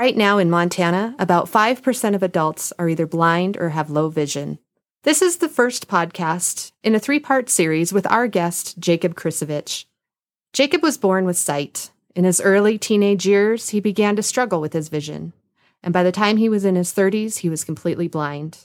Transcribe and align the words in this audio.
Right 0.00 0.16
now 0.16 0.38
in 0.38 0.48
Montana, 0.48 1.14
about 1.18 1.50
5% 1.50 2.14
of 2.14 2.22
adults 2.22 2.72
are 2.78 2.88
either 2.88 3.06
blind 3.06 3.58
or 3.58 3.68
have 3.68 3.90
low 3.90 4.08
vision. 4.08 4.58
This 5.02 5.20
is 5.20 5.36
the 5.36 5.48
first 5.48 5.88
podcast 5.88 6.72
in 6.82 6.94
a 6.94 6.98
three 6.98 7.20
part 7.20 7.50
series 7.50 7.92
with 7.92 8.10
our 8.10 8.26
guest, 8.26 8.78
Jacob 8.78 9.14
Krissovich. 9.14 9.84
Jacob 10.54 10.82
was 10.82 10.96
born 10.96 11.26
with 11.26 11.36
sight. 11.36 11.90
In 12.16 12.24
his 12.24 12.40
early 12.40 12.78
teenage 12.78 13.26
years, 13.26 13.68
he 13.68 13.80
began 13.80 14.16
to 14.16 14.22
struggle 14.22 14.58
with 14.58 14.72
his 14.72 14.88
vision. 14.88 15.34
And 15.82 15.92
by 15.92 16.02
the 16.02 16.12
time 16.12 16.38
he 16.38 16.48
was 16.48 16.64
in 16.64 16.76
his 16.76 16.94
30s, 16.94 17.40
he 17.40 17.50
was 17.50 17.62
completely 17.62 18.08
blind. 18.08 18.56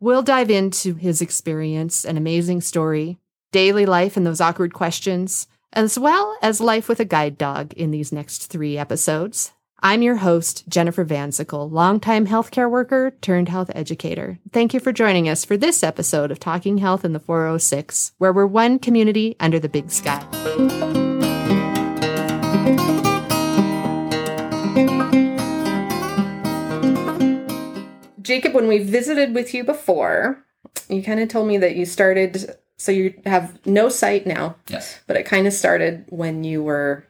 We'll 0.00 0.20
dive 0.20 0.50
into 0.50 0.96
his 0.96 1.22
experience, 1.22 2.04
an 2.04 2.18
amazing 2.18 2.60
story, 2.60 3.16
daily 3.52 3.86
life 3.86 4.18
and 4.18 4.26
those 4.26 4.42
awkward 4.42 4.74
questions, 4.74 5.46
as 5.72 5.98
well 5.98 6.36
as 6.42 6.60
life 6.60 6.90
with 6.90 7.00
a 7.00 7.06
guide 7.06 7.38
dog 7.38 7.72
in 7.72 7.90
these 7.90 8.12
next 8.12 8.48
three 8.48 8.76
episodes. 8.76 9.52
I'm 9.80 10.02
your 10.02 10.16
host, 10.16 10.68
Jennifer 10.68 11.04
Van 11.04 11.30
Syckle, 11.30 11.70
longtime 11.70 12.26
healthcare 12.26 12.68
worker 12.68 13.12
turned 13.20 13.48
health 13.48 13.70
educator. 13.76 14.40
Thank 14.52 14.74
you 14.74 14.80
for 14.80 14.90
joining 14.90 15.28
us 15.28 15.44
for 15.44 15.56
this 15.56 15.84
episode 15.84 16.32
of 16.32 16.40
Talking 16.40 16.78
Health 16.78 17.04
in 17.04 17.12
the 17.12 17.20
406, 17.20 18.10
where 18.18 18.32
we're 18.32 18.44
one 18.44 18.80
community 18.80 19.36
under 19.38 19.60
the 19.60 19.68
big 19.68 19.92
sky. 19.92 20.18
Jacob, 28.20 28.54
when 28.54 28.66
we 28.66 28.78
visited 28.78 29.32
with 29.32 29.54
you 29.54 29.62
before, 29.62 30.44
you 30.88 31.04
kind 31.04 31.20
of 31.20 31.28
told 31.28 31.46
me 31.46 31.56
that 31.56 31.76
you 31.76 31.86
started, 31.86 32.56
so 32.78 32.90
you 32.90 33.14
have 33.26 33.64
no 33.64 33.88
sight 33.88 34.26
now. 34.26 34.56
Yes. 34.66 34.98
But 35.06 35.16
it 35.16 35.22
kind 35.22 35.46
of 35.46 35.52
started 35.52 36.04
when 36.08 36.42
you 36.42 36.64
were 36.64 37.04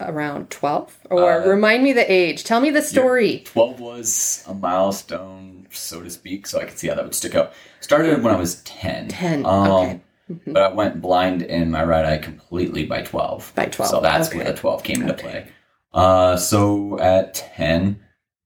around 0.00 0.50
12 0.50 0.98
or 1.10 1.42
Uh, 1.42 1.46
remind 1.46 1.82
me 1.82 1.92
the 1.92 2.10
age 2.10 2.44
tell 2.44 2.60
me 2.60 2.70
the 2.70 2.82
story 2.82 3.42
12 3.46 3.80
was 3.80 4.44
a 4.48 4.54
milestone, 4.54 5.66
so 5.70 6.02
to 6.02 6.10
speak, 6.10 6.46
so 6.46 6.60
I 6.60 6.64
could 6.64 6.78
see 6.78 6.88
how 6.88 6.94
that 6.94 7.04
would 7.04 7.14
stick 7.14 7.34
out. 7.34 7.52
Started 7.80 8.22
when 8.22 8.34
I 8.34 8.38
was 8.38 8.62
10. 8.62 9.08
10 9.08 9.46
Um, 9.46 9.70
okay 9.70 10.00
But 10.46 10.62
I 10.62 10.72
went 10.72 11.00
blind 11.02 11.42
in 11.42 11.70
my 11.70 11.84
right 11.84 12.04
eye 12.04 12.18
completely 12.18 12.84
by 12.86 13.02
12. 13.02 13.52
By 13.54 13.66
12, 13.66 13.90
So 13.90 14.00
that's 14.00 14.28
okay. 14.28 14.38
where 14.38 14.46
the 14.52 14.54
12 14.58 14.82
came 14.84 15.02
into 15.02 15.14
Okay. 15.14 15.22
play. 15.22 15.46
Uh, 15.92 16.36
so 16.36 16.98
at 17.00 17.34
10, 17.34 17.98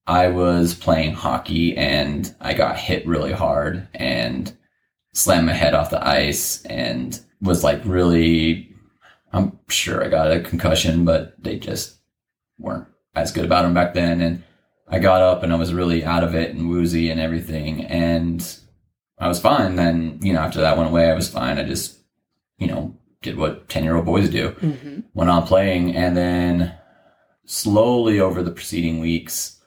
I 0.07 0.27
was 0.29 0.73
playing 0.73 1.13
hockey 1.13 1.77
and 1.77 2.33
I 2.41 2.53
got 2.53 2.77
hit 2.77 3.05
really 3.07 3.31
hard 3.33 3.87
and 3.93 4.51
slammed 5.13 5.45
my 5.45 5.53
head 5.53 5.73
off 5.75 5.89
the 5.91 6.05
ice 6.07 6.63
and 6.65 7.19
was 7.41 7.63
like 7.63 7.81
really, 7.85 8.74
I'm 9.35 9.59
sure 9.67 10.03
I 10.03 10.07
got 10.07 10.31
a 10.31 10.39
concussion, 10.39 11.05
but 11.05 11.35
they 11.43 11.57
just 11.59 11.97
weren't 12.57 12.87
as 13.15 13.31
good 13.31 13.45
about 13.45 13.63
them 13.63 13.73
back 13.73 13.93
then. 13.93 14.21
And 14.21 14.43
I 14.87 14.99
got 14.99 15.21
up 15.21 15.43
and 15.43 15.51
I 15.51 15.57
was 15.57 15.73
really 15.73 16.05
out 16.05 16.23
of 16.23 16.35
it 16.35 16.55
and 16.55 16.69
woozy 16.69 17.09
and 17.09 17.19
everything. 17.19 17.85
And 17.85 18.57
I 19.19 19.27
was 19.27 19.39
fine. 19.39 19.75
Then, 19.75 20.19
you 20.21 20.33
know, 20.33 20.39
after 20.39 20.61
that 20.61 20.77
went 20.77 20.89
away, 20.89 21.09
I 21.09 21.15
was 21.15 21.29
fine. 21.29 21.57
I 21.57 21.63
just, 21.63 21.97
you 22.57 22.67
know, 22.67 22.95
did 23.25 23.37
what 23.37 23.67
10 23.67 23.83
year 23.83 23.95
old 23.95 24.05
boys 24.05 24.29
do 24.29 24.49
hmm 24.49 24.99
went 25.13 25.29
on 25.29 25.47
playing 25.47 25.95
and 25.95 26.15
then 26.15 26.73
slowly 27.45 28.19
over 28.19 28.43
the 28.43 28.51
preceding 28.51 28.99
weeks 28.99 29.59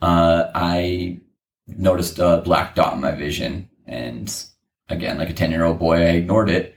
uh, 0.00 0.50
i 0.54 1.20
noticed 1.66 2.18
a 2.18 2.42
black 2.44 2.74
dot 2.74 2.94
in 2.94 3.00
my 3.00 3.12
vision 3.12 3.68
and 3.86 4.44
again 4.88 5.18
like 5.18 5.30
a 5.30 5.34
10 5.34 5.50
year 5.50 5.64
old 5.64 5.78
boy 5.78 5.96
i 5.96 6.10
ignored 6.20 6.48
it 6.48 6.73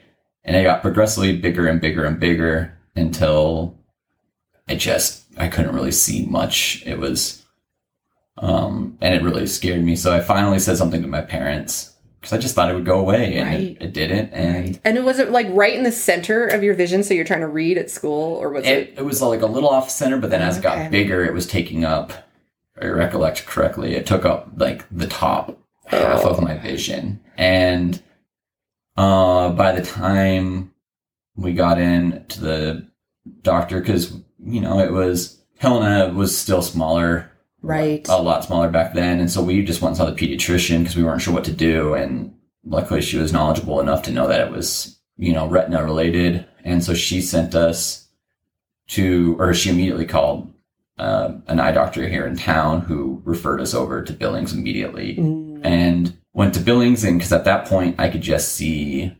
and 0.48 0.56
it 0.56 0.64
got 0.64 0.82
progressively 0.82 1.38
bigger 1.38 1.68
and 1.68 1.80
bigger 1.82 2.06
and 2.06 2.20
bigger 2.20 2.76
until 2.96 3.78
it 4.68 4.78
just 4.78 5.24
i 5.38 5.48
couldn't 5.48 5.76
really 5.76 5.92
see 5.92 6.26
much 6.26 6.82
it 6.86 6.98
was 6.98 7.44
um, 8.40 8.98
and 9.02 9.16
it 9.16 9.24
really 9.24 9.48
scared 9.48 9.84
me 9.84 9.96
so 9.96 10.14
i 10.14 10.20
finally 10.20 10.60
said 10.60 10.78
something 10.78 11.02
to 11.02 11.08
my 11.08 11.22
parents 11.22 11.94
because 12.20 12.34
i 12.34 12.38
just 12.38 12.54
thought 12.56 12.70
it 12.70 12.76
would 12.76 12.86
go 12.86 13.00
away 13.00 13.36
and 13.38 13.50
Right. 13.50 13.60
it, 13.62 13.82
it 13.82 13.94
didn't 13.94 14.30
and 14.34 14.80
and 14.84 14.98
it 14.98 15.04
was 15.04 15.18
it 15.20 15.32
like 15.32 15.48
right 15.52 15.74
in 15.74 15.84
the 15.84 15.92
center 15.92 16.46
of 16.48 16.64
your 16.64 16.74
vision 16.76 17.04
so 17.04 17.14
you're 17.14 17.26
trying 17.26 17.42
to 17.42 17.48
read 17.48 17.78
at 17.78 17.90
school 17.90 18.36
or 18.38 18.50
was 18.50 18.66
it, 18.66 18.78
it, 18.90 18.94
it 18.98 19.06
was 19.06 19.22
like 19.22 19.42
a 19.42 19.46
little 19.48 19.70
off 19.70 19.90
center, 19.90 20.18
but 20.20 20.30
then 20.30 20.42
as 20.42 20.58
it 20.58 20.66
Okay. 20.66 20.84
got 20.84 20.92
bigger, 20.92 21.24
it 21.26 21.34
was 21.34 21.48
taking 21.48 21.84
up. 21.86 22.14
I 22.80 22.86
recollect 22.88 23.46
correctly, 23.48 23.96
it 23.96 24.06
took 24.06 24.24
up 24.24 24.50
like 24.58 24.86
the 24.92 25.08
top 25.08 25.58
half 25.88 26.24
Oh. 26.26 26.30
of 26.30 26.42
my 26.44 26.58
vision, 26.58 27.20
and 27.38 28.00
uh, 28.98 29.50
by 29.50 29.72
the 29.72 29.86
time 29.86 30.74
we 31.36 31.54
got 31.54 31.80
in 31.80 32.26
to 32.30 32.42
the 32.42 32.88
doctor, 33.44 33.80
because 33.80 34.14
you 34.44 34.60
know 34.60 34.80
it 34.80 34.92
was 34.92 35.40
Helena 35.60 36.14
was 36.14 36.38
still 36.38 36.62
smaller, 36.62 37.32
right. 37.62 38.08
a 38.10 38.18
lot 38.18 38.44
smaller 38.44 38.70
back 38.70 38.94
then, 38.94 39.20
and 39.20 39.32
so 39.32 39.42
we 39.42 39.64
just 39.64 39.82
went 39.82 39.92
and 39.92 39.98
saw 39.98 40.06
the 40.10 40.16
pediatrician 40.16 40.80
because 40.80 40.96
we 40.96 41.04
weren't 41.04 41.22
sure 41.22 41.34
what 41.34 41.46
to 41.46 41.54
do, 41.54 41.94
and 41.94 42.34
luckily 42.66 43.02
she 43.02 43.18
was 43.18 43.34
knowledgeable 43.34 43.80
enough 43.80 44.04
to 44.04 44.12
know 44.12 44.28
that 44.28 44.42
it 44.42 44.52
was 44.52 44.98
you 45.18 45.34
know 45.34 45.48
retina 45.48 45.84
related, 45.84 46.46
and 46.64 46.84
so 46.84 46.94
she 46.94 47.22
sent 47.22 47.56
us 47.56 48.08
to, 48.88 49.36
or 49.38 49.54
she 49.54 49.70
immediately 49.70 50.06
called 50.06 50.52
uh, 50.98 51.34
an 51.48 51.60
eye 51.60 51.72
doctor 51.72 52.08
here 52.08 52.26
in 52.26 52.36
town 52.36 52.82
who 52.82 53.22
referred 53.26 53.62
us 53.62 53.74
over 53.74 54.02
to 54.02 54.14
Billings 54.14 54.54
immediately, 54.54 55.18
Mm. 55.18 55.47
And 55.68 56.18
went 56.34 56.54
to 56.54 56.60
Billings, 56.60 57.04
and 57.04 57.18
because 57.18 57.34
at 57.34 57.46
that 57.46 57.68
point 57.68 57.96
I 58.00 58.10
could 58.10 58.22
just 58.22 58.54
see 58.54 59.16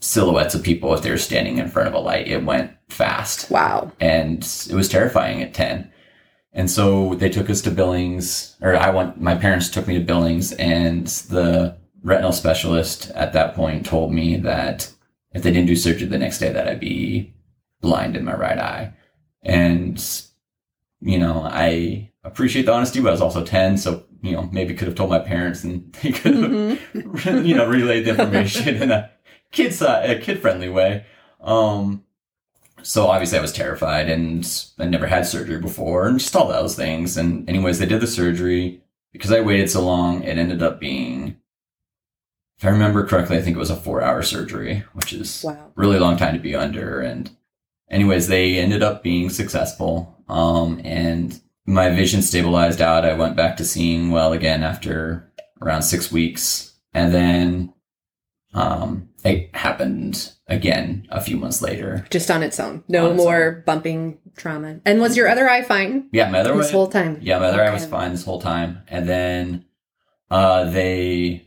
silhouettes 0.00 0.54
of 0.54 0.62
people 0.62 0.92
if 0.94 1.02
they 1.02 1.10
were 1.10 1.18
standing 1.18 1.58
in 1.58 1.68
front 1.68 1.88
of 1.88 1.94
a 1.94 1.98
light. 1.98 2.26
It 2.26 2.44
went 2.44 2.72
fast. 2.88 3.50
Wow. 3.50 3.92
And 4.00 4.42
it 4.68 4.74
was 4.74 4.88
terrifying 4.88 5.42
at 5.42 5.54
10 5.54 5.92
and 6.52 6.70
so 6.70 7.14
they 7.14 7.28
took 7.28 7.48
us 7.48 7.62
to 7.62 7.70
billings 7.70 8.56
or 8.60 8.76
i 8.76 8.90
went 8.90 9.20
my 9.20 9.34
parents 9.34 9.68
took 9.68 9.86
me 9.86 9.94
to 9.94 10.04
billings 10.04 10.52
and 10.52 11.06
the 11.06 11.76
retinal 12.02 12.32
specialist 12.32 13.10
at 13.14 13.32
that 13.32 13.54
point 13.54 13.86
told 13.86 14.12
me 14.12 14.36
that 14.36 14.92
if 15.32 15.42
they 15.42 15.50
didn't 15.50 15.66
do 15.66 15.76
surgery 15.76 16.06
the 16.06 16.18
next 16.18 16.38
day 16.38 16.52
that 16.52 16.68
i'd 16.68 16.80
be 16.80 17.32
blind 17.80 18.16
in 18.16 18.24
my 18.24 18.34
right 18.34 18.58
eye. 18.58 18.92
And 19.42 20.22
you 21.00 21.18
know 21.18 21.42
i 21.44 22.10
appreciate 22.24 22.66
the 22.66 22.72
honesty 22.72 23.00
but 23.00 23.08
i 23.08 23.10
was 23.10 23.20
also 23.20 23.44
10 23.44 23.76
so 23.78 24.04
you 24.22 24.32
know 24.32 24.48
maybe 24.52 24.74
could 24.74 24.86
have 24.86 24.96
told 24.96 25.10
my 25.10 25.18
parents 25.18 25.64
and 25.64 25.92
they 26.02 26.12
could 26.12 26.34
have 26.34 26.42
Mhm. 26.42 27.46
you 27.46 27.54
know, 27.54 27.66
relayed 27.68 28.04
the 28.04 28.10
information 28.10 28.76
in 28.82 28.90
a 28.90 29.10
kid 29.50 29.74
a 29.82 30.18
kid 30.20 30.40
friendly 30.40 30.68
way. 30.68 31.04
Um, 31.40 32.04
so 32.82 33.06
obviously 33.08 33.38
I 33.38 33.42
was 33.42 33.52
terrified 33.52 34.08
and 34.08 34.46
I 34.78 34.84
never 34.86 35.06
had 35.06 35.26
surgery 35.26 35.58
before 35.60 36.06
and 36.06 36.18
just 36.18 36.34
all 36.36 36.48
those 36.48 36.74
things. 36.76 37.16
And 37.16 37.48
anyways, 37.48 37.78
they 37.78 37.86
did 37.86 38.00
the 38.00 38.06
surgery 38.06 38.82
because 39.12 39.32
I 39.32 39.40
waited 39.40 39.70
so 39.70 39.84
long. 39.84 40.22
It 40.22 40.38
ended 40.38 40.62
up 40.62 40.78
being, 40.80 41.36
if 42.58 42.64
I 42.64 42.68
remember 42.68 43.06
correctly, 43.06 43.36
I 43.38 43.42
think 43.42 43.56
it 43.56 43.60
was 43.60 43.70
a 43.70 43.76
four 43.76 44.02
hour 44.02 44.22
surgery, 44.22 44.84
which 44.94 45.12
is 45.12 45.42
wow 45.44 45.72
really 45.74 45.98
long 45.98 46.16
time 46.16 46.34
to 46.34 46.40
be 46.40 46.54
under. 46.54 47.00
And 47.00 47.30
anyways, 47.90 48.28
they 48.28 48.58
ended 48.58 48.82
up 48.82 49.02
being 49.02 49.30
successful. 49.30 50.16
Um, 50.28 50.80
and 50.84 51.40
my 51.66 51.88
vision 51.90 52.22
stabilized 52.22 52.80
out. 52.80 53.04
I 53.04 53.14
went 53.14 53.36
back 53.36 53.56
to 53.58 53.64
seeing 53.64 54.10
well 54.10 54.32
again 54.32 54.62
after 54.62 55.32
around 55.60 55.82
six 55.82 56.10
weeks. 56.10 56.74
And 56.92 57.14
then, 57.14 57.72
um, 58.54 59.08
it 59.24 59.54
happened 59.54 60.32
again 60.48 61.06
a 61.10 61.20
few 61.20 61.36
months 61.36 61.62
later. 61.62 62.04
just 62.10 62.30
on 62.30 62.42
its 62.42 62.58
own 62.60 62.82
no 62.88 63.10
On 63.10 63.16
more 63.16 63.62
bumping 63.64 64.18
trauma 64.36 64.80
and 64.84 65.00
was 65.00 65.16
your 65.16 65.28
other 65.28 65.48
eye 65.48 65.62
fine 65.62 66.08
Yeah, 66.12 66.28
my 66.28 66.40
other 66.40 66.54
this 66.56 66.68
eye, 66.68 66.72
whole 66.72 66.88
time 66.88 67.18
yeah, 67.22 67.38
my 67.38 67.46
other 67.46 67.62
eye 67.62 67.72
was 67.72 67.86
fine 67.86 68.10
this 68.10 68.24
whole 68.24 68.40
time. 68.40 68.82
And 68.88 69.08
then, 69.08 69.64
uh, 70.30 70.64
they, 70.64 71.46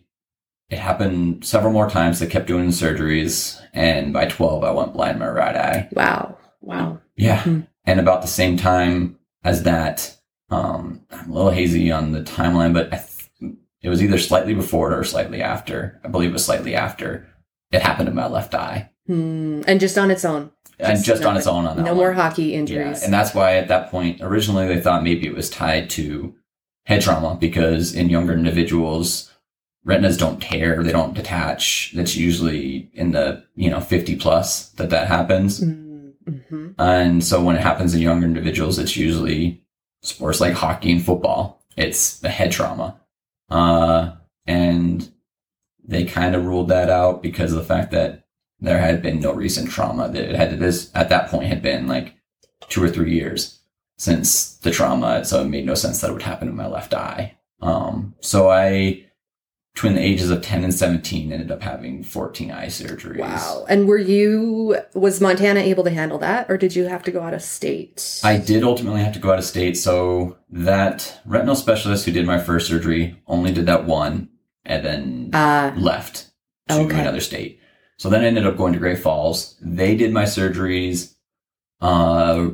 it 0.69 0.79
happened 0.79 1.45
several 1.45 1.73
more 1.73 1.89
times. 1.89 2.19
They 2.19 2.27
kept 2.27 2.47
doing 2.47 2.69
surgeries. 2.69 3.61
And 3.73 4.13
by 4.13 4.25
12, 4.25 4.63
I 4.63 4.71
went 4.71 4.93
blind 4.93 5.15
in 5.15 5.19
my 5.19 5.27
right 5.29 5.55
eye. 5.55 5.89
wow 5.91 6.37
wow 6.61 6.99
Yeah. 7.17 7.41
Hmm. 7.43 7.59
And 7.85 7.99
about 7.99 8.21
the 8.23 8.27
same 8.27 8.57
time 8.57 9.19
as 9.45 9.63
that, 9.63 10.17
um, 10.49 11.01
I'm 11.11 11.29
a 11.29 11.33
little 11.33 11.51
hazy 11.51 11.89
on 11.91 12.11
the 12.11 12.21
timeline, 12.21 12.73
but 12.73 12.87
I 12.93 12.97
th- 12.97 13.53
it 13.81 13.89
was 13.89 14.03
either 14.03 14.17
slightly 14.17 14.53
before 14.53 14.91
it 14.91 14.97
or 14.97 15.03
slightly 15.05 15.41
after. 15.41 16.01
I 16.03 16.09
believe 16.09 16.31
it 16.31 16.33
was 16.33 16.43
slightly 16.45 16.75
after. 16.75 17.27
It 17.71 17.81
happened 17.81 18.09
in 18.09 18.15
my 18.15 18.27
left 18.27 18.53
eye. 18.53 18.89
Hmm. 19.07 19.61
and 19.67 19.79
just 19.79 19.99
on 19.99 20.09
its 20.09 20.25
own 20.25 20.49
and 20.79 20.93
Just 20.97 21.05
just 21.05 21.23
on 21.25 21.37
its 21.37 21.45
own 21.45 21.67
on 21.67 21.77
that 21.77 21.83
no 21.83 21.91
one. 21.91 21.97
more 21.97 22.13
hockey 22.13 22.45
Yeah. 22.45 22.57
injuries 22.57 23.03
And 23.03 23.13
that's 23.13 23.35
why 23.35 23.57
at 23.57 23.67
that 23.67 23.91
point, 23.91 24.17
originally 24.19 24.65
they 24.67 24.81
thought 24.81 25.03
maybe 25.03 25.27
it 25.27 25.35
was 25.35 25.47
tied 25.47 25.91
to 25.91 26.33
head 26.87 27.01
trauma 27.03 27.37
because 27.39 27.93
in 27.93 28.09
younger 28.09 28.33
individuals, 28.33 29.31
retinas 29.83 30.17
don't 30.17 30.41
tear, 30.41 30.81
they 30.81 30.91
don't 30.91 31.13
detach. 31.13 31.93
That's 31.95 32.15
usually 32.15 32.89
in 32.93 33.11
the, 33.11 33.43
you 33.55 33.69
know, 33.69 33.79
50 33.79 34.15
plus 34.15 34.69
that 34.69 34.89
that 34.89 35.07
happens. 35.07 35.61
Mm-hmm. 36.27 36.71
And 36.77 37.23
so 37.23 37.43
when 37.43 37.55
it 37.55 37.61
happens 37.61 37.93
in 37.93 38.01
younger 38.01 38.25
individuals, 38.25 38.79
it's 38.79 38.97
usually 38.97 39.63
sports 40.01 40.41
like 40.41 40.53
hockey 40.53 40.91
and 40.91 41.05
football. 41.05 41.63
It's 41.77 42.19
the 42.19 42.29
head 42.29 42.51
trauma. 42.51 42.99
Uh, 43.49 44.13
and 44.45 45.09
they 45.83 46.05
kind 46.05 46.35
of 46.35 46.45
ruled 46.45 46.69
that 46.69 46.89
out 46.89 47.21
because 47.21 47.51
of 47.51 47.57
the 47.59 47.65
fact 47.65 47.91
that 47.91 48.25
there 48.59 48.79
had 48.79 49.01
been 49.01 49.19
no 49.19 49.33
recent 49.33 49.69
trauma. 49.69 50.09
That 50.09 50.23
it 50.29 50.35
had 50.35 50.59
this 50.59 50.89
at 50.95 51.09
that 51.09 51.29
point 51.29 51.47
had 51.47 51.61
been 51.61 51.87
like 51.87 52.15
two 52.69 52.83
or 52.83 52.89
three 52.89 53.13
years. 53.13 53.59
since 53.97 54.57
the 54.57 54.71
trauma. 54.71 55.25
So 55.25 55.41
it 55.41 55.45
made 55.47 55.65
no 55.65 55.75
sense 55.75 56.01
that 56.01 56.09
it 56.09 56.13
would 56.13 56.21
happen 56.21 56.47
in 56.47 56.55
my 56.55 56.67
left 56.67 56.93
eye. 56.93 57.37
Um, 57.61 58.15
so 58.19 58.49
I, 58.49 59.05
between 59.75 59.93
the 59.93 60.01
ages 60.01 60.29
of 60.31 60.41
10 60.41 60.63
and 60.63 60.73
17, 60.73 61.33
ended 61.33 61.51
up 61.51 61.61
having 61.61 62.01
14 62.01 62.49
eye 62.49 62.67
surgeries. 62.67 63.17
Wow. 63.19 63.65
And 63.67 63.89
were 63.89 63.97
you, 63.97 64.77
was 64.93 65.19
Montana 65.19 65.59
able 65.59 65.83
to 65.83 65.89
handle 65.89 66.17
that 66.19 66.49
or 66.49 66.55
did 66.57 66.77
you 66.77 66.85
have 66.85 67.03
to 67.03 67.11
go 67.11 67.21
out 67.21 67.33
of 67.33 67.41
state? 67.41 68.21
I 68.23 68.37
did 68.37 68.63
ultimately 68.63 69.01
have 69.01 69.11
to 69.15 69.19
go 69.19 69.33
out 69.33 69.37
of 69.37 69.43
state. 69.43 69.77
So 69.77 70.37
that 70.49 71.19
retinal 71.25 71.55
specialist 71.55 72.05
who 72.05 72.13
did 72.13 72.25
my 72.25 72.39
first 72.39 72.69
surgery 72.69 73.21
only 73.27 73.51
did 73.51 73.65
that 73.65 73.83
one 73.85 74.29
and 74.63 74.85
then 74.85 75.29
Uh, 75.33 75.73
left 75.75 76.31
to 76.69 76.79
Okay. 76.79 77.01
another 77.01 77.19
state. 77.19 77.59
So 77.97 78.09
then 78.09 78.21
I 78.21 78.27
ended 78.27 78.47
up 78.47 78.55
going 78.55 78.71
to 78.73 78.79
Great 78.79 78.99
Falls. 78.99 79.57
They 79.61 79.97
did 79.97 80.13
my 80.13 80.23
surgeries 80.23 81.15
uh, 81.81 82.51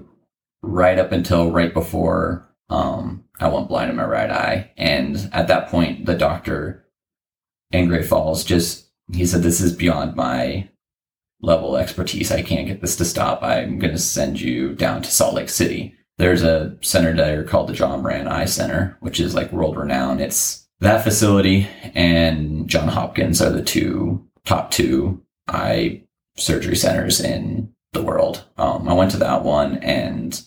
right 0.63 0.97
up 0.97 1.11
until 1.11 1.51
right 1.51 1.71
before 1.71 2.47
um, 2.71 3.25
I 3.39 3.47
went 3.47 3.67
blind 3.67 3.91
in 3.91 3.95
my 3.95 4.05
right 4.05 4.31
eye. 4.31 4.71
And 4.75 5.29
at 5.33 5.47
that 5.49 5.67
point, 5.69 6.07
the 6.07 6.15
doctor 6.15 6.79
in 7.71 7.87
Great 7.87 8.05
Falls 8.05 8.43
just, 8.43 8.89
he 9.11 9.25
said, 9.25 9.43
This 9.43 9.61
is 9.61 9.73
beyond 9.73 10.15
my 10.15 10.69
level 11.41 11.77
expertise. 11.77 12.31
I 12.31 12.41
can't 12.41 12.67
get 12.67 12.81
this 12.81 12.95
to 12.97 13.05
stop. 13.05 13.41
I'm 13.41 13.79
going 13.79 13.93
to 13.93 13.99
send 13.99 14.39
you 14.39 14.73
down 14.73 15.01
to 15.01 15.11
Salt 15.11 15.33
Lake 15.33 15.49
City. 15.49 15.95
There's 16.17 16.43
a 16.43 16.77
center 16.81 17.15
there 17.15 17.43
called 17.43 17.67
the 17.67 17.73
John 17.73 18.01
Moran 18.01 18.27
Eye 18.27 18.45
Center, 18.45 18.97
which 18.99 19.19
is 19.19 19.33
like 19.33 19.51
world 19.51 19.77
renowned. 19.77 20.21
It's 20.21 20.67
that 20.79 21.03
facility 21.03 21.67
and 21.95 22.67
John 22.67 22.87
Hopkins 22.87 23.41
are 23.41 23.49
the 23.49 23.63
two 23.63 24.23
top 24.45 24.71
two 24.71 25.23
eye 25.47 26.03
surgery 26.37 26.75
centers 26.75 27.19
in 27.19 27.73
the 27.93 28.03
world. 28.03 28.43
Um, 28.57 28.87
I 28.87 28.93
went 28.93 29.11
to 29.11 29.17
that 29.17 29.43
one 29.43 29.77
and 29.77 30.41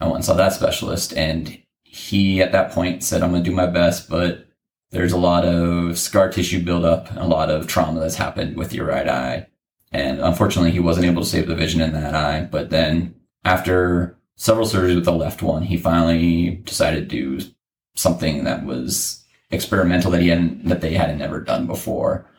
I 0.00 0.04
went 0.04 0.16
and 0.16 0.24
saw 0.24 0.34
that 0.34 0.52
specialist, 0.52 1.12
and 1.14 1.58
he 1.82 2.40
at 2.40 2.52
that 2.52 2.70
point 2.70 3.02
said, 3.02 3.22
"I'm 3.22 3.30
going 3.30 3.42
to 3.42 3.50
do 3.50 3.54
my 3.54 3.66
best, 3.66 4.08
but 4.08 4.46
there's 4.90 5.12
a 5.12 5.18
lot 5.18 5.44
of 5.44 5.98
scar 5.98 6.30
tissue 6.30 6.64
buildup, 6.64 7.14
a 7.16 7.26
lot 7.26 7.50
of 7.50 7.66
trauma 7.66 8.00
that's 8.00 8.16
happened 8.16 8.56
with 8.56 8.72
your 8.72 8.86
right 8.86 9.08
eye." 9.08 9.46
And 9.92 10.20
unfortunately, 10.20 10.70
he 10.70 10.80
wasn't 10.80 11.06
able 11.06 11.22
to 11.22 11.28
save 11.28 11.46
the 11.46 11.54
vision 11.54 11.80
in 11.80 11.92
that 11.92 12.14
eye. 12.14 12.46
But 12.50 12.70
then, 12.70 13.14
after 13.44 14.18
several 14.36 14.66
surgeries 14.66 14.94
with 14.94 15.04
the 15.04 15.12
left 15.12 15.42
one, 15.42 15.62
he 15.62 15.76
finally 15.76 16.62
decided 16.64 17.08
to 17.08 17.38
do 17.38 17.46
something 17.94 18.44
that 18.44 18.64
was 18.64 19.24
experimental 19.50 20.10
that 20.10 20.22
he 20.22 20.28
hadn't 20.28 20.66
that 20.66 20.80
they 20.80 20.94
hadn't 20.94 21.22
ever 21.22 21.40
done 21.40 21.66
before 21.66 22.30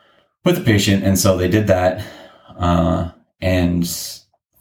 with 0.44 0.56
the 0.56 0.64
patient. 0.64 1.04
And 1.04 1.18
so 1.18 1.36
they 1.36 1.48
did 1.48 1.66
that. 1.66 2.04
Uh, 2.58 3.10
and 3.40 3.86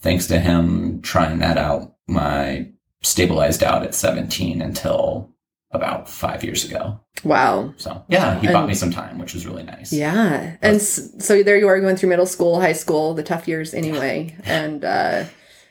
thanks 0.02 0.28
to 0.28 0.40
him 0.40 1.02
trying 1.02 1.40
that 1.40 1.58
out, 1.58 1.96
my 2.08 2.68
stabilized 3.02 3.64
out 3.64 3.84
at 3.84 3.96
17 3.96 4.62
until 4.62 5.30
about 5.72 6.10
five 6.10 6.44
years 6.44 6.66
ago. 6.66 7.00
wow. 7.24 7.74
So 7.78 8.04
yeah, 8.08 8.40
he 8.40 8.48
bought 8.48 8.68
me 8.68 8.74
some 8.74 8.92
time, 8.92 9.20
which 9.20 9.34
was 9.34 9.46
really 9.46 9.64
nice. 9.64 9.94
Yeah. 9.94 10.58
And 10.62 10.82
so 10.82 11.44
there 11.44 11.58
you 11.58 11.68
are 11.68 11.80
going 11.80 11.96
through 11.96 12.10
middle 12.10 12.26
school, 12.26 12.60
high 12.60 12.74
school, 12.74 13.14
the 13.14 13.24
tough 13.24 13.48
years 13.48 13.74
anyway, 13.74 14.36
and 14.46 14.84
uh, 14.84 15.26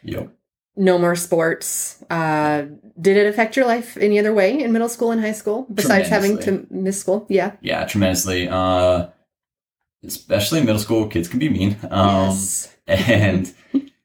Yep. 0.05 0.31
no 0.77 0.99
more 0.99 1.17
sports. 1.17 2.03
Uh, 2.11 2.67
did 3.01 3.17
it 3.17 3.27
affect 3.27 3.57
your 3.57 3.67
life 3.67 3.97
any 3.97 4.19
other 4.21 4.33
way 4.33 4.63
in 4.63 4.73
middle 4.73 4.89
school 4.89 5.11
and 5.11 5.21
high 5.21 5.33
school 5.33 5.67
besides 5.75 6.09
having 6.09 6.39
to 6.39 6.67
miss 6.71 7.01
school? 7.01 7.27
Yeah. 7.29 7.53
Yeah, 7.61 7.85
tremendously. 7.85 8.49
Uh, 8.49 9.09
especially 10.05 10.61
in 10.61 10.67
middle 10.67 10.81
school, 10.81 11.09
kids 11.09 11.27
can 11.29 11.39
be 11.41 11.49
mean. 11.49 11.77
Um, 11.91 12.29
yes. 12.31 12.77
and 12.87 13.53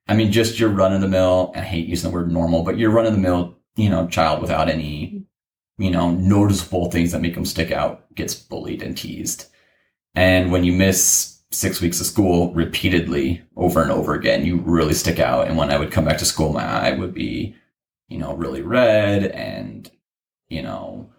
I 0.07 0.15
mean, 0.15 0.31
just 0.31 0.59
your 0.59 0.69
run 0.69 0.93
of 0.93 1.01
the 1.01 1.07
mill, 1.07 1.51
I 1.55 1.61
hate 1.61 1.87
using 1.87 2.09
the 2.09 2.13
word 2.15 2.31
normal, 2.31 2.63
but 2.63 2.77
your 2.79 2.89
run 2.89 3.05
of 3.05 3.13
the 3.13 3.19
mill, 3.19 3.57
you 3.75 3.89
know, 3.89 4.07
child 4.07 4.41
without 4.41 4.69
any, 4.69 5.25
you 5.77 5.91
know, 5.91 6.11
noticeable 6.11 6.91
things 6.91 7.11
that 7.11 7.21
make 7.21 7.35
them 7.35 7.45
stick 7.45 7.71
out 7.71 8.13
gets 8.15 8.35
bullied 8.35 8.81
and 8.83 8.97
teased. 8.97 9.47
And 10.15 10.51
when 10.51 10.63
you 10.63 10.73
miss 10.73 11.41
six 11.51 11.81
weeks 11.81 11.99
of 11.99 12.05
school 12.05 12.53
repeatedly 12.53 13.43
over 13.55 13.81
and 13.81 13.91
over 13.91 14.13
again, 14.13 14.45
you 14.45 14.57
really 14.57 14.93
stick 14.93 15.19
out. 15.19 15.47
And 15.47 15.57
when 15.57 15.71
I 15.71 15.77
would 15.77 15.91
come 15.91 16.05
back 16.05 16.17
to 16.19 16.25
school, 16.25 16.53
my 16.53 16.63
eye 16.63 16.91
would 16.91 17.13
be, 17.13 17.55
you 18.07 18.17
know, 18.17 18.35
really 18.35 18.61
red 18.61 19.25
and, 19.25 19.89
you 20.49 20.61
know, 20.61 21.09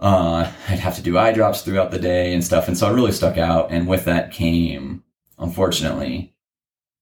uh, 0.00 0.50
I'd 0.68 0.78
have 0.80 0.96
to 0.96 1.02
do 1.02 1.16
eye 1.16 1.32
drops 1.32 1.62
throughout 1.62 1.90
the 1.90 1.98
day 1.98 2.32
and 2.32 2.42
stuff. 2.42 2.68
And 2.68 2.76
so 2.76 2.88
I 2.88 2.90
really 2.90 3.12
stuck 3.12 3.38
out. 3.38 3.70
And 3.70 3.86
with 3.86 4.04
that 4.06 4.32
came, 4.32 5.04
unfortunately, 5.38 6.34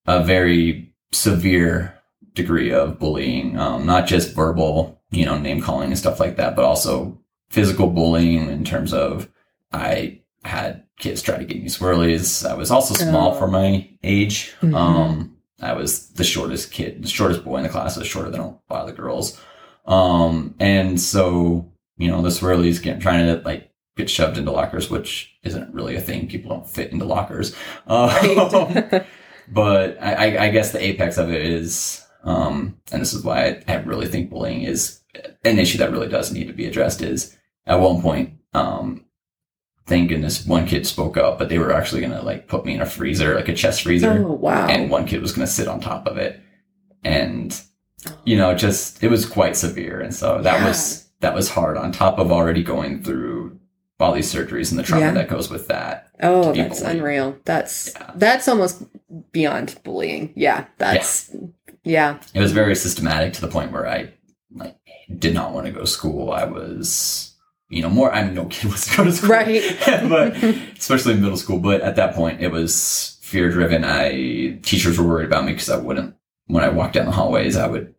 a 0.06 0.22
very 0.22 0.92
severe 1.12 1.98
degree 2.34 2.72
of 2.72 2.98
bullying, 2.98 3.58
um, 3.58 3.86
not 3.86 4.06
just 4.06 4.34
verbal, 4.34 4.99
you 5.10 5.24
know, 5.24 5.38
name 5.38 5.60
calling 5.60 5.88
and 5.90 5.98
stuff 5.98 6.20
like 6.20 6.36
that, 6.36 6.56
but 6.56 6.64
also 6.64 7.18
physical 7.50 7.88
bullying 7.88 8.48
in 8.48 8.64
terms 8.64 8.92
of 8.92 9.28
I 9.72 10.20
had 10.44 10.84
kids 10.98 11.22
try 11.22 11.36
to 11.36 11.44
get 11.44 11.62
me 11.62 11.68
swirlies. 11.68 12.48
I 12.48 12.54
was 12.54 12.70
also 12.70 12.94
small 12.94 13.32
Oh. 13.32 13.34
for 13.38 13.48
my 13.48 13.88
age. 14.02 14.52
Mhm. 14.62 14.74
Um, 14.74 15.36
I 15.60 15.72
was 15.74 16.08
the 16.10 16.24
shortest 16.24 16.70
kid, 16.72 17.02
the 17.02 17.08
shortest 17.08 17.44
boy 17.44 17.56
in 17.58 17.62
the 17.64 17.68
class. 17.68 17.96
I 17.96 18.00
was 18.00 18.08
shorter 18.08 18.30
than 18.30 18.40
a 18.40 18.46
lot 18.70 18.82
of 18.82 18.86
the 18.86 18.92
girls. 18.92 19.38
Um, 19.86 20.54
and 20.60 21.00
so, 21.00 21.70
you 21.98 22.08
know, 22.08 22.22
the 22.22 22.28
swirlies 22.28 22.82
get 22.82 23.00
trying 23.00 23.26
to 23.26 23.42
like 23.44 23.70
get 23.96 24.08
shoved 24.08 24.38
into 24.38 24.52
lockers, 24.52 24.88
which 24.88 25.34
isn't 25.42 25.74
really 25.74 25.96
a 25.96 26.00
thing. 26.00 26.28
People 26.28 26.50
don't 26.50 26.68
fit 26.68 26.92
into 26.92 27.04
lockers. 27.04 27.54
Um, 27.86 28.08
Right. 28.08 29.06
but 29.52 29.98
I, 30.00 30.14
I, 30.36 30.44
I 30.44 30.48
guess 30.50 30.72
the 30.72 30.82
apex 30.82 31.18
of 31.18 31.30
it 31.30 31.42
is, 31.44 32.04
um, 32.24 32.78
and 32.92 33.00
this 33.02 33.12
is 33.12 33.24
why 33.24 33.46
I, 33.46 33.64
I 33.68 33.74
really 33.82 34.06
think 34.06 34.30
bullying 34.30 34.62
is 34.62 34.99
an 35.44 35.58
issue 35.58 35.78
that 35.78 35.90
really 35.92 36.08
does 36.08 36.32
need 36.32 36.46
to 36.48 36.52
be 36.52 36.66
addressed. 36.66 37.02
Is 37.02 37.36
at 37.66 37.80
one 37.80 38.00
point, 38.02 38.34
um, 38.54 39.04
thank 39.86 40.08
goodness 40.08 40.46
one 40.46 40.66
kid 40.66 40.86
spoke 40.86 41.16
up, 41.16 41.38
but 41.38 41.48
they 41.48 41.58
were 41.58 41.72
actually 41.72 42.00
gonna 42.00 42.22
like 42.22 42.48
put 42.48 42.64
me 42.64 42.74
in 42.74 42.80
a 42.82 42.86
freezer, 42.86 43.34
like 43.34 43.48
a 43.48 43.54
chest 43.54 43.82
freezer, 43.82 44.24
oh, 44.26 44.32
wow. 44.32 44.66
and 44.68 44.90
one 44.90 45.06
kid 45.06 45.20
was 45.22 45.32
gonna 45.32 45.46
sit 45.46 45.68
on 45.68 45.80
top 45.80 46.06
of 46.06 46.16
it, 46.16 46.40
and 47.04 47.60
you 48.24 48.36
know, 48.36 48.54
just 48.54 49.02
it 49.02 49.08
was 49.10 49.26
quite 49.26 49.56
severe, 49.56 50.00
and 50.00 50.14
so 50.14 50.40
that 50.42 50.60
Yeah. 50.60 50.68
was 50.68 51.08
that 51.20 51.34
was 51.34 51.50
hard 51.50 51.76
on 51.76 51.92
top 51.92 52.18
of 52.18 52.32
already 52.32 52.62
going 52.62 53.02
through 53.02 53.58
all 53.98 54.12
these 54.12 54.32
surgeries 54.32 54.70
and 54.70 54.78
the 54.78 54.82
trauma 54.82 55.04
Yeah. 55.06 55.12
that 55.12 55.28
goes 55.28 55.50
with 55.50 55.68
that. 55.68 56.08
Oh, 56.22 56.52
that's 56.54 56.80
bullied. 56.80 56.96
unreal. 56.96 57.36
That's 57.44 57.92
Yeah. 57.94 58.10
that's 58.14 58.48
almost 58.48 58.82
beyond 59.32 59.76
bullying. 59.84 60.32
Yeah, 60.34 60.64
that's 60.78 61.30
yeah. 61.84 62.16
it 62.32 62.40
was 62.40 62.52
very 62.52 62.74
systematic 62.74 63.34
to 63.34 63.40
the 63.42 63.48
point 63.48 63.72
where 63.72 63.86
I 63.86 64.08
did 65.18 65.34
not 65.34 65.52
want 65.52 65.66
to 65.66 65.72
go 65.72 65.80
to 65.80 65.86
school. 65.86 66.32
I 66.32 66.44
was, 66.44 67.34
you 67.68 67.82
know, 67.82 67.90
more. 67.90 68.12
I 68.12 68.24
mean, 68.24 68.34
no 68.34 68.46
kid 68.46 68.64
wants 68.68 68.90
to 68.90 68.96
go 68.96 69.04
to 69.04 69.12
school, 69.12 69.30
Right. 69.30 69.62
but 70.08 70.36
especially 70.78 71.14
in 71.14 71.20
middle 71.22 71.36
school. 71.36 71.58
But 71.58 71.80
at 71.82 71.96
that 71.96 72.14
point, 72.14 72.40
it 72.40 72.48
was 72.52 73.18
fear 73.22 73.50
driven. 73.50 73.84
I 73.84 74.58
teachers 74.62 74.98
were 74.98 75.06
worried 75.06 75.26
about 75.26 75.44
me 75.44 75.52
because 75.52 75.70
I 75.70 75.76
wouldn't 75.78 76.14
when 76.46 76.64
I 76.64 76.68
walked 76.68 76.94
down 76.94 77.06
the 77.06 77.12
hallways. 77.12 77.56
I 77.56 77.66
would 77.68 77.94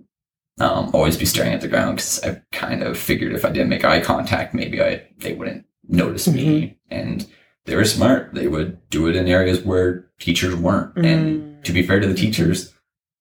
um, 0.59 0.91
always 0.93 1.17
be 1.17 1.25
staring 1.25 1.53
at 1.53 1.61
the 1.61 1.67
ground 1.67 1.97
because 1.97 2.23
I 2.23 2.41
kind 2.51 2.83
of 2.83 2.97
figured 2.97 3.33
if 3.33 3.45
I 3.45 3.49
didn't 3.51 3.69
make 3.69 3.85
eye 3.85 4.01
contact, 4.01 4.53
maybe 4.53 4.81
I 4.81 5.03
they 5.17 5.33
wouldn't 5.33 5.65
notice 5.87 6.27
me. 6.27 6.77
And 6.89 7.25
they 7.65 7.75
were 7.75 7.85
smart. 7.85 8.33
They 8.33 8.47
would 8.47 8.77
do 8.89 9.07
it 9.07 9.15
in 9.15 9.27
areas 9.27 9.61
where 9.61 10.09
teachers 10.19 10.55
weren't. 10.55 10.95
And 10.97 11.41
Mm. 11.41 11.63
to 11.63 11.71
be 11.73 11.83
fair 11.83 11.99
to 11.99 12.07
the 12.07 12.13
teachers, 12.15 12.73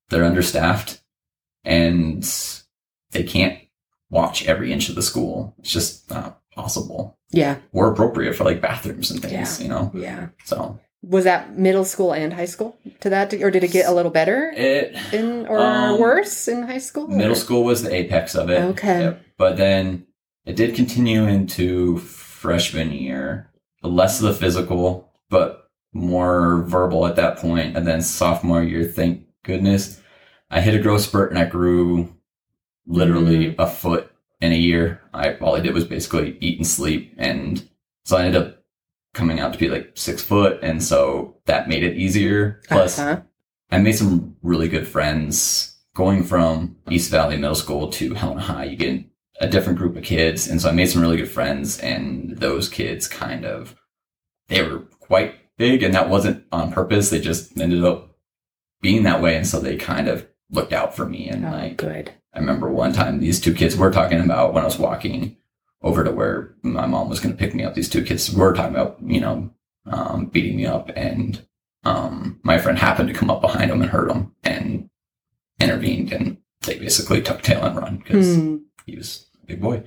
they're 0.09 0.25
understaffed 0.25 1.00
and 1.64 2.23
they 3.12 3.23
can't 3.23 3.60
watch 4.11 4.47
every 4.47 4.73
inch 4.73 4.88
of 4.88 4.95
the 4.95 5.02
school. 5.02 5.55
It's 5.59 5.73
just 5.73 6.11
not 6.11 6.40
possible 6.55 7.17
yeah, 7.31 7.59
or 7.73 7.90
appropriate 7.90 8.35
for 8.35 8.45
like 8.45 8.61
bathrooms 8.61 9.11
and 9.11 9.23
things, 9.23 9.59
Yeah. 9.61 9.62
you 9.62 9.69
know? 9.71 9.90
yeah. 9.95 10.29
So 10.45 10.79
Was 11.02 11.25
that 11.25 11.57
middle 11.57 11.85
school 11.85 12.12
and 12.12 12.33
high 12.35 12.45
school 12.47 12.76
to 13.00 13.09
that, 13.11 13.33
or 13.35 13.50
did 13.50 13.64
it 13.64 13.71
get 13.71 13.87
a 13.88 13.93
little 13.95 14.11
better 14.11 14.50
it, 14.55 14.95
in 15.14 15.47
or 15.47 15.59
Um, 15.61 15.99
worse 16.00 16.49
in 16.49 16.64
high 16.64 16.79
school? 16.79 17.07
middle 17.09 17.33
or- 17.33 17.37
school 17.37 17.62
was 17.64 17.83
the 17.83 17.95
apex 17.95 18.35
of 18.35 18.50
it. 18.50 18.61
Okay. 18.73 19.00
Yep. 19.05 19.23
But 19.38 19.57
then 19.57 20.07
it 20.45 20.57
did 20.57 20.75
continue 20.75 21.25
into 21.25 21.99
freshman 21.99 22.90
year, 22.93 23.50
less 23.83 24.21
of 24.21 24.26
the 24.26 24.35
physical, 24.35 25.09
but 25.31 25.69
more 25.95 26.62
verbal 26.67 27.07
at 27.07 27.17
that 27.17 27.37
point. 27.38 27.76
And 27.76 27.87
then 27.87 28.02
sophomore 28.02 28.62
year, 28.62 28.85
thank 28.85 29.23
goodness, 29.45 30.00
I 30.50 30.61
hit 30.61 30.75
a 30.75 30.79
growth 30.83 31.02
spurt 31.02 31.31
and 31.31 31.38
I 31.38 31.45
grew 31.47 32.14
literally 32.87 33.55
a 33.59 33.67
foot 33.67 34.11
in 34.41 34.53
a 34.53 34.57
year. 34.57 35.01
I 35.13 35.35
all 35.35 35.57
I 35.57 35.61
did 35.61 35.75
was 35.75 35.85
basically 35.85 36.37
eat 36.41 36.59
and 36.59 36.67
sleep, 36.67 37.15
and 37.19 37.69
so 38.05 38.17
I 38.17 38.25
ended 38.25 38.43
up 38.43 38.57
coming 39.15 39.41
out 39.41 39.53
to 39.53 39.59
be 39.59 39.69
like 39.69 39.93
six 39.95 40.23
foot, 40.23 40.59
and 40.63 40.83
so 40.83 41.37
that 41.47 41.69
made 41.69 41.83
it 41.85 41.97
easier. 41.97 42.61
Plus, 42.69 42.99
Uh-huh. 42.99 43.21
I 43.73 43.79
made 43.79 43.93
some 43.97 44.37
really 44.43 44.69
good 44.69 44.87
friends 44.89 45.77
going 45.95 46.25
from 46.25 46.77
East 46.91 47.11
Valley 47.11 47.37
Middle 47.37 47.55
School 47.55 47.89
to 47.93 48.15
Helena 48.15 48.41
High. 48.41 48.65
You 48.65 48.77
get 48.77 49.05
a 49.41 49.49
different 49.49 49.79
group 49.79 49.97
of 49.97 50.03
kids, 50.05 50.49
and 50.49 50.61
so 50.61 50.69
I 50.69 50.73
made 50.73 50.87
some 50.91 51.03
really 51.03 51.17
good 51.17 51.31
friends, 51.31 51.79
and 51.79 52.37
those 52.39 52.69
kids 52.69 53.07
kind 53.09 53.45
of 53.45 53.75
they 54.49 54.63
were 54.63 54.81
quite 55.01 55.35
big, 55.57 55.83
and 55.83 55.95
that 55.95 56.09
wasn't 56.09 56.45
on 56.51 56.73
purpose. 56.73 57.11
They 57.11 57.21
just 57.21 57.59
ended 57.61 57.85
up 57.85 58.17
being 58.81 59.03
that 59.05 59.21
way, 59.23 59.37
and 59.37 59.47
so 59.47 59.61
they 59.61 59.77
kind 59.77 60.09
of 60.09 60.27
looked 60.51 60.73
out 60.73 60.97
for 60.97 61.07
me 61.07 61.29
and 61.29 61.45
Oh, 61.45 61.51
like 61.51 61.77
good. 61.77 62.13
I 62.35 62.39
remember 62.39 62.71
one 62.71 62.93
time 62.93 63.19
these 63.19 63.41
two 63.41 63.55
kids 63.55 63.77
were 63.77 63.91
talking 63.91 64.21
about 64.21 64.55
when 64.55 64.63
I 64.63 64.67
was 64.67 64.79
walking 64.79 65.37
over 65.83 66.05
to 66.05 66.11
where 66.13 66.55
my 66.63 66.87
mom 66.87 67.09
was 67.09 67.21
going 67.21 67.35
to 67.35 67.39
pick 67.39 67.55
me 67.55 67.65
up. 67.65 67.75
These 67.75 67.89
two 67.89 68.05
kids 68.05 68.33
were 68.35 68.53
talking 68.53 68.75
about, 68.75 68.99
you 69.05 69.21
know, 69.21 69.51
um, 69.87 70.27
beating 70.27 70.57
me 70.57 70.67
up, 70.67 70.91
and 70.95 71.45
um, 71.85 72.39
my 72.43 72.59
friend 72.59 72.79
happened 72.79 73.09
to 73.09 73.15
come 73.15 73.31
up 73.31 73.41
behind 73.41 73.71
them 73.71 73.81
and 73.81 73.91
hurt 73.91 74.09
them 74.09 74.35
and 74.45 74.91
intervened, 75.59 76.13
and 76.13 76.37
they 76.63 76.79
basically 76.79 77.23
tuck 77.23 77.43
tail 77.43 77.65
and 77.65 77.77
run 77.77 77.97
because 77.97 78.37
Hmm. 78.37 78.57
he 78.87 78.97
was 78.97 79.27
a 79.43 79.47
big 79.47 79.61
boy. 79.61 79.83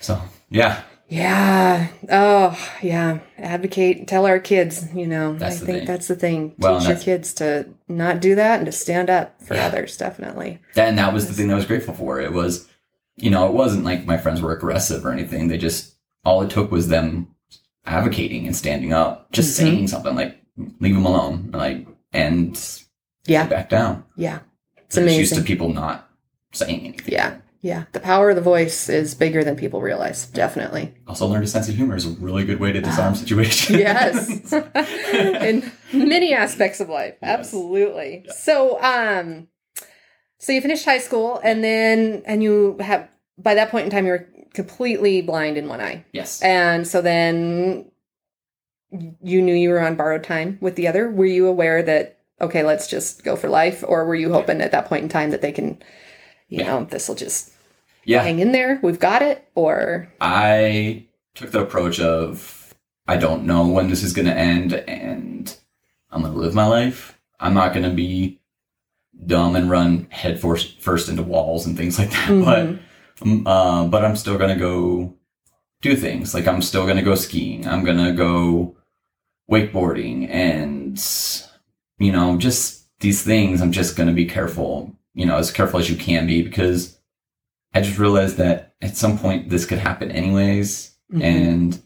So 0.00 0.20
yeah, 0.50 0.82
Yeah. 1.08 1.88
Oh, 2.10 2.70
yeah. 2.82 3.18
Advocate. 3.38 4.08
Tell 4.08 4.26
our 4.26 4.38
kids. 4.40 4.86
You 4.94 5.06
know, 5.06 5.34
That's 5.34 5.56
I 5.62 5.66
think 5.66 5.78
thing. 5.78 5.86
that's 5.86 6.08
the 6.08 6.16
thing. 6.16 6.54
Well, 6.58 6.80
Teach 6.80 6.88
your 6.88 6.96
kids 6.98 7.34
to 7.34 7.68
not 7.88 8.20
do 8.20 8.34
that 8.34 8.58
and 8.58 8.66
to 8.66 8.72
stand 8.72 9.10
up 9.10 9.40
for 9.42 9.54
Yeah. 9.54 9.66
others. 9.66 9.96
Definitely. 9.96 10.60
and 10.76 10.98
that 10.98 11.12
was 11.12 11.26
the 11.28 11.34
thing 11.34 11.48
that 11.48 11.54
I 11.54 11.56
was 11.56 11.66
grateful 11.66 11.94
for. 11.94 12.20
It 12.20 12.32
was, 12.32 12.66
you 13.16 13.30
know, 13.30 13.46
it 13.46 13.52
wasn't 13.52 13.84
like 13.84 14.06
my 14.06 14.16
friends 14.16 14.40
were 14.40 14.52
aggressive 14.56 15.04
or 15.04 15.12
anything. 15.12 15.48
They 15.48 15.58
just 15.58 15.94
all 16.24 16.42
it 16.42 16.50
took 16.50 16.70
was 16.72 16.88
them 16.88 17.28
advocating 17.86 18.46
and 18.46 18.56
standing 18.56 18.92
up, 18.94 19.30
just 19.30 19.50
Mhm. 19.50 19.62
saying 19.62 19.88
something 19.88 20.14
like 20.16 20.38
"leave 20.80 20.94
them 20.94 21.04
alone," 21.04 21.50
like 21.52 21.86
and 22.12 22.58
Yeah. 23.26 23.46
back 23.46 23.68
down. 23.68 24.04
Yeah. 24.16 24.38
It's 24.86 24.96
They're 24.96 25.08
used 25.08 25.34
to 25.34 25.42
people 25.42 25.68
not 25.72 26.08
saying 26.52 26.80
anything. 26.80 27.12
Yeah. 27.12 27.34
Yeah. 27.64 27.84
The 27.92 28.00
power 28.00 28.28
of 28.28 28.36
the 28.36 28.42
voice 28.42 28.90
is 28.90 29.14
bigger 29.14 29.42
than 29.42 29.56
people 29.56 29.80
realize. 29.80 30.26
Definitely. 30.26 30.92
Also, 31.08 31.26
learned 31.26 31.44
a 31.44 31.46
sense 31.46 31.66
of 31.66 31.74
humor 31.74 31.96
is 31.96 32.04
a 32.04 32.10
really 32.10 32.44
good 32.44 32.60
way 32.60 32.72
to 32.72 32.80
disarm 32.82 33.14
situations. 33.22 33.78
yes 33.78 34.52
in 35.12 35.72
many 35.94 36.34
aspects 36.34 36.80
of 36.80 36.90
life 36.90 37.14
Yes. 37.22 37.38
absolutely 37.38 38.26
so 38.36 38.80
um 38.82 39.48
so 40.38 40.52
you 40.52 40.60
finished 40.60 40.84
high 40.84 40.98
school 40.98 41.40
and 41.42 41.64
then 41.64 42.22
and 42.26 42.42
you 42.42 42.76
have 42.80 43.08
by 43.38 43.54
that 43.54 43.70
point 43.70 43.86
in 43.86 43.90
time 43.90 44.04
you 44.04 44.12
were 44.12 44.28
completely 44.52 45.22
blind 45.22 45.56
in 45.56 45.66
one 45.66 45.80
eye 45.80 46.04
yes. 46.12 46.42
and 46.42 46.86
so 46.86 47.00
then 47.00 47.90
you 49.22 49.40
knew 49.42 49.54
you 49.54 49.70
were 49.70 49.80
on 49.80 49.96
borrowed 49.96 50.22
time 50.22 50.58
with 50.60 50.76
the 50.76 50.86
other 50.86 51.10
were 51.10 51.24
you 51.24 51.46
aware 51.46 51.82
that 51.82 52.18
okay 52.42 52.62
let's 52.62 52.86
just 52.88 53.24
go 53.24 53.36
for 53.36 53.48
life 53.48 53.82
or 53.88 54.04
were 54.04 54.14
you 54.14 54.32
hoping 54.32 54.60
at 54.60 54.70
that 54.72 54.84
point 54.86 55.02
in 55.02 55.08
time 55.08 55.30
that 55.30 55.40
they 55.40 55.52
can 55.52 55.78
you 56.48 56.58
Yeah. 56.58 56.66
know 56.66 56.84
this 56.84 57.08
will 57.08 57.14
just 57.16 57.52
Yeah. 58.04 58.22
hang 58.22 58.38
in 58.38 58.52
there 58.52 58.78
we've 58.82 59.00
got 59.00 59.22
it 59.22 59.48
or 59.54 60.12
I 60.20 61.06
took 61.34 61.50
the 61.50 61.62
approach 61.62 62.00
of 62.00 62.74
I 63.06 63.16
don't 63.16 63.44
know 63.44 63.66
when 63.66 63.88
this 63.88 64.02
is 64.02 64.12
going 64.12 64.26
to 64.28 64.36
end 64.36 64.72
and 64.72 65.54
I'm 66.10 66.22
going 66.22 66.32
to 66.32 66.38
live 66.38 66.54
my 66.54 66.66
life. 66.66 67.18
I'm 67.40 67.54
not 67.54 67.74
going 67.74 67.88
to 67.88 67.94
be 67.94 68.40
dumb 69.26 69.56
and 69.56 69.68
run 69.68 70.06
head 70.10 70.40
first, 70.40 70.80
first 70.80 71.08
into 71.08 71.22
walls 71.22 71.66
and 71.66 71.76
things 71.76 71.98
like 71.98 72.10
that. 72.10 72.28
Mhm. 72.28 72.44
But, 72.44 73.26
um, 73.26 73.46
uh, 73.46 73.86
but 73.88 74.04
I'm 74.04 74.16
still 74.16 74.38
going 74.38 74.54
to 74.54 74.58
go 74.60 75.14
do 75.82 75.96
things. 75.96 76.32
Like 76.34 76.46
I'm 76.46 76.62
still 76.62 76.84
going 76.84 76.96
to 76.96 77.02
go 77.02 77.14
skiing. 77.14 77.66
I'm 77.66 77.84
going 77.84 77.98
to 77.98 78.12
go 78.12 78.76
wakeboarding 79.50 80.28
and, 80.30 80.98
you 81.98 82.12
know, 82.12 82.38
just 82.38 82.86
these 83.00 83.22
things. 83.22 83.60
I'm 83.60 83.72
just 83.72 83.96
going 83.96 84.08
to 84.08 84.14
be 84.14 84.24
careful, 84.26 84.94
you 85.14 85.26
know, 85.26 85.36
as 85.36 85.50
careful 85.50 85.78
as 85.78 85.90
you 85.90 85.96
can 85.96 86.26
be 86.26 86.42
because 86.42 86.93
I 87.74 87.80
just 87.80 87.98
realized 87.98 88.36
that 88.36 88.74
at 88.80 88.96
some 88.96 89.18
point 89.18 89.50
this 89.50 89.66
could 89.66 89.78
happen 89.78 90.10
anyways. 90.10 90.92
Mhm. 91.12 91.22
And 91.22 91.82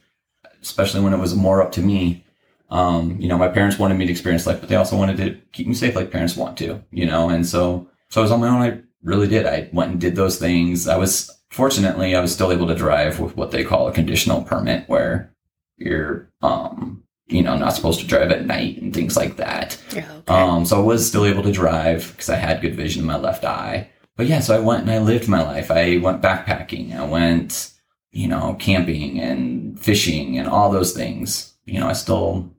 especially 0.62 1.00
when 1.00 1.14
it 1.14 1.18
was 1.18 1.35
more 1.35 1.62
up 1.62 1.73
to 1.73 1.80
me. 1.80 2.25
Um, 2.71 3.16
you 3.18 3.28
know, 3.28 3.38
my 3.38 3.49
parents 3.49 3.78
wanted 3.78 3.97
me 3.97 4.04
to 4.04 4.12
experience 4.12 4.47
life, 4.47 4.61
but 4.61 4.68
they 4.68 4.76
also 4.76 4.97
wanted 4.97 5.16
to 5.18 5.37
keep 5.52 5.66
me 5.66 5.75
safe 5.75 5.97
like 5.97 6.11
parents 6.11 6.37
want 6.37 6.59
to, 6.59 6.83
you 6.90 7.07
know, 7.07 7.30
and 7.30 7.47
so 7.47 7.88
so 8.11 8.21
I 8.21 8.23
was 8.23 8.30
on 8.30 8.40
my 8.40 8.49
own. 8.49 8.61
I 8.62 8.80
really 9.02 9.26
did. 9.26 9.47
I 9.47 9.68
went 9.73 9.92
and 9.92 10.00
did 10.00 10.16
those 10.16 10.38
things. 10.38 10.87
I 10.87 10.97
was 10.97 11.30
fortunately 11.50 12.14
I 12.14 12.21
was 12.21 12.33
still 12.33 12.52
able 12.52 12.66
to 12.66 12.75
drive 12.75 13.21
with 13.21 13.37
what 13.37 13.52
they 13.52 13.64
call 13.64 13.88
a 13.88 13.92
conditional 13.92 14.42
permit 14.42 14.87
where 14.88 15.33
you're 15.78 16.28
um 16.42 17.02
you 17.28 17.42
know 17.42 17.57
not 17.57 17.75
supposed 17.75 18.00
to 18.00 18.07
drive 18.07 18.30
at 18.30 18.45
night 18.47 18.83
and 18.83 18.92
things 18.92 19.16
like 19.16 19.37
that. 19.37 19.80
Yeah, 19.95 20.04
okay. 20.28 20.35
Um, 20.35 20.66
so 20.66 20.76
I 20.78 20.85
was 20.85 21.07
still 21.07 21.25
able 21.25 21.42
to 21.45 21.52
drive 21.52 22.11
because 22.12 22.28
I 22.28 22.37
had 22.37 22.61
good 22.61 22.75
vision 22.75 23.00
in 23.00 23.07
my 23.07 23.16
left 23.16 23.45
eye. 23.45 23.88
But 24.19 24.27
yeah, 24.27 24.41
so 24.41 24.55
I 24.55 24.59
went 24.59 24.83
and 24.83 24.91
I 24.91 24.99
lived 24.99 25.29
my 25.29 25.43
life. 25.43 25.71
I 25.71 25.99
went 25.99 26.21
backpacking. 26.21 26.95
I 26.95 27.07
went, 27.07 27.71
you 28.11 28.27
know, 28.27 28.57
camping 28.59 29.21
and 29.21 29.79
fishing 29.81 30.37
and 30.37 30.49
all 30.49 30.71
those 30.73 30.93
things. 30.93 31.55
You 31.65 31.79
know, 31.79 31.89
I 31.89 31.93
still 31.93 32.51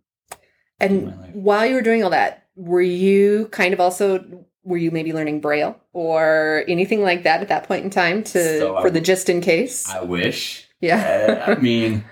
And 0.80 1.14
while 1.34 1.66
you 1.66 1.76
were 1.76 1.82
doing 1.82 2.02
all 2.02 2.12
that, 2.12 2.48
were 2.56 2.82
you 2.82 3.48
kind 3.50 3.74
of 3.74 3.82
also 3.82 4.24
were 4.64 4.78
you 4.78 4.90
maybe 4.92 5.12
learning 5.14 5.42
braille 5.42 5.76
or 5.94 6.64
anything 6.68 7.02
like 7.02 7.24
that 7.24 7.42
at 7.42 7.50
that 7.50 7.66
point 7.68 7.84
in 7.84 7.90
time 7.90 8.24
to 8.24 8.60
So 8.60 8.78
I 8.78 8.82
for 8.82 8.90
the 8.90 9.00
w- 9.00 9.06
just 9.06 9.28
in 9.30 9.42
case? 9.42 9.88
I 9.90 10.02
wish. 10.02 10.66
yeah. 10.80 11.42
Uh, 11.48 11.52
I 11.52 11.56
mean, 11.56 12.06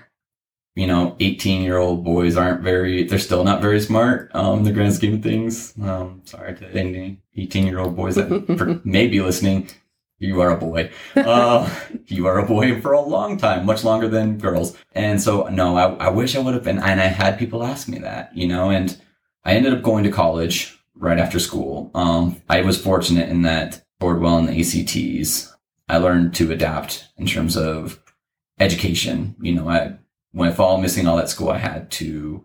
you 0.78 0.86
know, 0.86 1.16
18 1.18 1.62
year 1.62 1.76
old 1.76 2.04
boys 2.04 2.36
aren't 2.36 2.62
very, 2.62 3.02
they're 3.02 3.18
still 3.18 3.42
not 3.42 3.60
very 3.60 3.80
smart, 3.80 4.30
um, 4.32 4.62
the 4.62 4.70
grand 4.70 4.94
scheme 4.94 5.14
of 5.14 5.22
things. 5.24 5.74
Um, 5.82 6.22
sorry 6.24 6.54
to 6.54 6.70
any 6.70 7.20
18 7.36 7.66
year 7.66 7.80
old 7.80 7.96
boys 7.96 8.14
that 8.14 8.80
may 8.84 9.08
be 9.08 9.20
listening. 9.20 9.68
You 10.20 10.40
are 10.40 10.52
a 10.52 10.56
boy. 10.56 10.92
Uh, 11.16 11.68
you 12.06 12.26
are 12.28 12.38
a 12.38 12.46
boy 12.46 12.80
for 12.80 12.92
a 12.92 13.00
long 13.00 13.38
time, 13.38 13.66
much 13.66 13.82
longer 13.82 14.06
than 14.06 14.38
girls. 14.38 14.76
And 14.92 15.20
so, 15.20 15.48
no, 15.48 15.76
I, 15.76 16.06
I 16.06 16.10
wish 16.10 16.36
I 16.36 16.38
would 16.38 16.54
have 16.54 16.62
been, 16.62 16.78
and 16.78 17.00
I 17.00 17.06
had 17.06 17.40
people 17.40 17.64
ask 17.64 17.88
me 17.88 17.98
that, 17.98 18.36
you 18.36 18.46
know, 18.46 18.70
and 18.70 18.96
I 19.44 19.54
ended 19.54 19.74
up 19.74 19.82
going 19.82 20.04
to 20.04 20.12
college 20.12 20.78
right 20.94 21.18
after 21.18 21.40
school. 21.40 21.90
Um, 21.96 22.40
I 22.48 22.60
was 22.60 22.80
fortunate 22.80 23.28
in 23.28 23.42
that 23.42 23.82
scored 23.98 24.20
well 24.20 24.38
in 24.38 24.46
the 24.46 24.60
ACTs. 24.60 25.52
I 25.88 25.98
learned 25.98 26.34
to 26.36 26.52
adapt 26.52 27.08
in 27.16 27.26
terms 27.26 27.56
of 27.56 28.00
education. 28.60 29.34
You 29.40 29.54
know, 29.54 29.68
I 29.68 29.98
when 30.38 30.48
I 30.48 30.52
fall 30.52 30.78
missing 30.80 31.08
all 31.08 31.16
that 31.16 31.28
school, 31.28 31.48
I 31.50 31.58
had 31.58 31.90
to 31.92 32.44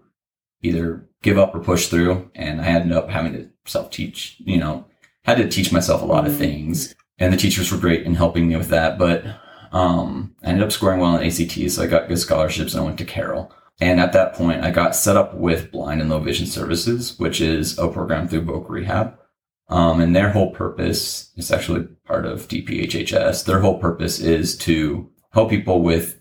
either 0.64 1.08
give 1.22 1.38
up 1.38 1.54
or 1.54 1.60
push 1.60 1.90
through, 1.90 2.32
and 2.34 2.60
I 2.60 2.66
ended 2.66 2.92
up 2.98 3.08
having 3.10 3.34
to 3.34 3.50
self 3.66 3.92
teach. 3.92 4.38
You 4.40 4.58
know, 4.58 4.86
had 5.26 5.38
to 5.38 5.48
teach 5.48 5.72
myself 5.72 6.02
a 6.02 6.06
lot 6.06 6.26
of 6.26 6.34
Mhm. 6.34 6.38
things, 6.38 6.96
and 7.20 7.32
the 7.32 7.38
teachers 7.38 7.72
were 7.72 7.78
great 7.78 8.04
in 8.04 8.16
helping 8.16 8.48
me 8.48 8.56
with 8.56 8.70
that. 8.70 8.98
But 8.98 9.24
um, 9.72 10.34
I 10.44 10.48
ended 10.48 10.64
up 10.64 10.72
scoring 10.72 11.00
well 11.00 11.16
in 11.18 11.24
ACT. 11.24 11.70
so 11.70 11.84
I 11.84 11.88
got 11.88 12.08
good 12.08 12.18
scholarships, 12.18 12.74
and 12.74 12.82
I 12.82 12.86
went 12.86 12.98
to 12.98 13.06
Carroll. 13.06 13.52
And 13.80 14.00
at 14.00 14.14
that 14.14 14.34
point, 14.34 14.64
I 14.64 14.72
got 14.72 14.96
set 14.96 15.16
up 15.16 15.36
with 15.36 15.72
Blind 15.72 16.02
and 16.02 16.10
Low 16.10 16.20
Vision 16.20 16.48
Services, 16.48 17.18
which 17.20 17.42
is 17.42 17.78
a 17.78 17.88
program 17.88 18.28
through 18.28 18.42
Voc 18.46 18.70
Rehab. 18.70 19.18
Um, 19.70 20.02
and 20.02 20.16
their 20.16 20.30
whole 20.30 20.52
purpose 20.52 21.32
is 21.38 21.52
actually 21.52 21.88
part 22.06 22.26
of 22.26 22.48
DPHHS. 22.48 23.44
Their 23.46 23.60
whole 23.60 23.78
purpose 23.78 24.20
is 24.20 24.58
to 24.60 25.10
help 25.32 25.50
people 25.52 25.82
with 25.84 26.20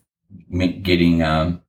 getting 0.83 1.23
um, 1.23 1.62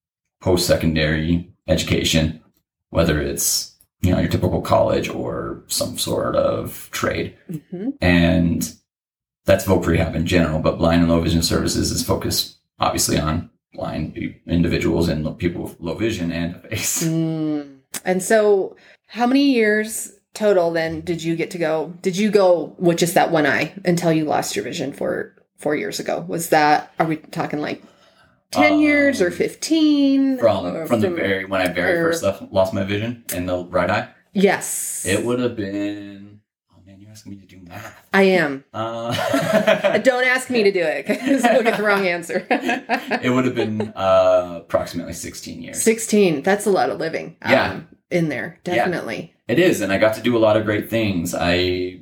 post-secondary 0.43 1.49
education, 1.69 2.43
whether 2.89 3.21
it's 3.21 3.75
you 4.01 4.11
know 4.11 4.19
your 4.19 4.29
typical 4.29 4.61
college 4.61 5.09
or 5.09 5.63
some 5.67 5.97
sort 5.97 6.35
of 6.35 6.89
trade. 6.91 7.35
hmm 7.49 7.89
And 8.01 8.73
that's 9.45 9.65
Voc 9.65 9.85
Rehab 9.85 10.15
in 10.15 10.27
general, 10.27 10.59
but 10.59 10.77
Blind 10.77 11.01
and 11.01 11.09
Low 11.09 11.21
Vision 11.21 11.41
Services 11.41 11.91
is 11.91 12.05
focused 12.05 12.57
obviously 12.79 13.17
on 13.17 13.49
blind 13.73 14.17
individuals 14.45 15.07
and 15.07 15.37
people 15.39 15.63
with 15.63 15.79
low 15.79 15.95
vision 15.95 16.31
and 16.31 16.61
face. 16.63 17.03
Mm. 17.03 17.79
And 18.05 18.21
so, 18.21 18.75
how 19.07 19.25
many 19.25 19.53
years 19.53 20.11
total 20.33 20.71
then 20.71 21.01
did 21.01 21.23
you 21.23 21.35
get 21.35 21.51
to 21.51 21.57
go? 21.57 21.93
Did 22.01 22.17
you 22.17 22.29
go 22.29 22.75
with 22.77 22.97
just 22.97 23.13
that 23.13 23.31
one 23.31 23.45
eye 23.45 23.73
until 23.85 24.11
you 24.11 24.25
lost 24.25 24.55
your 24.55 24.63
vision 24.63 24.91
for 24.91 25.35
four 25.57 25.75
years 25.75 25.99
ago? 25.99 26.25
Was 26.27 26.49
that? 26.49 26.93
Are 26.99 27.05
we 27.05 27.17
talking 27.17 27.59
like 27.59 27.81
ten 28.53 28.73
Um, 28.73 28.79
years 28.79 29.21
or 29.21 29.31
fifteen? 29.31 30.37
From 30.37 30.65
Or 30.65 30.85
from 30.85 31.01
the 31.01 31.09
very 31.09 31.45
when 31.45 31.61
I 31.61 31.67
very 31.67 31.97
or- 31.99 32.03
first 32.11 32.23
left, 32.23 32.41
lost 32.51 32.73
my 32.73 32.83
vision 32.83 33.23
in 33.33 33.45
the 33.45 33.65
right 33.65 33.89
eye, 33.89 34.09
yes, 34.33 35.05
it 35.07 35.25
would 35.25 35.39
have 35.39 35.55
been. 35.55 36.39
Oh 36.71 36.81
man, 36.85 36.99
you're 37.01 37.11
asking 37.11 37.31
me 37.33 37.37
to 37.39 37.45
do 37.45 37.59
math. 37.67 37.95
I 38.13 38.23
am. 38.23 38.63
Uh, 38.73 39.97
Don't 39.99 40.25
ask 40.25 40.49
me 40.49 40.63
to 40.63 40.71
do 40.71 40.81
it 40.83 41.07
because 41.07 41.43
we'll 41.43 41.63
get 41.63 41.77
the 41.77 41.83
wrong 41.83 42.05
answer. 42.07 42.45
it 42.49 43.31
would 43.33 43.45
have 43.45 43.55
been 43.55 43.81
uh, 43.95 44.59
approximately 44.61 45.13
16 45.13 45.61
years. 45.61 45.81
16. 45.81 46.43
That's 46.43 46.65
a 46.65 46.69
lot 46.71 46.89
of 46.89 46.99
living. 46.99 47.37
um, 47.41 47.51
Yeah. 47.51 47.79
in 48.11 48.29
there. 48.29 48.59
Yeah. 48.65 48.75
Definitely. 48.75 49.33
It 49.47 49.59
is, 49.59 49.81
and 49.81 49.91
I 49.91 49.97
got 49.97 50.13
to 50.15 50.21
do 50.21 50.37
a 50.37 50.39
lot 50.39 50.55
of 50.57 50.63
great 50.65 50.89
things. 50.89 51.33
I 51.37 52.01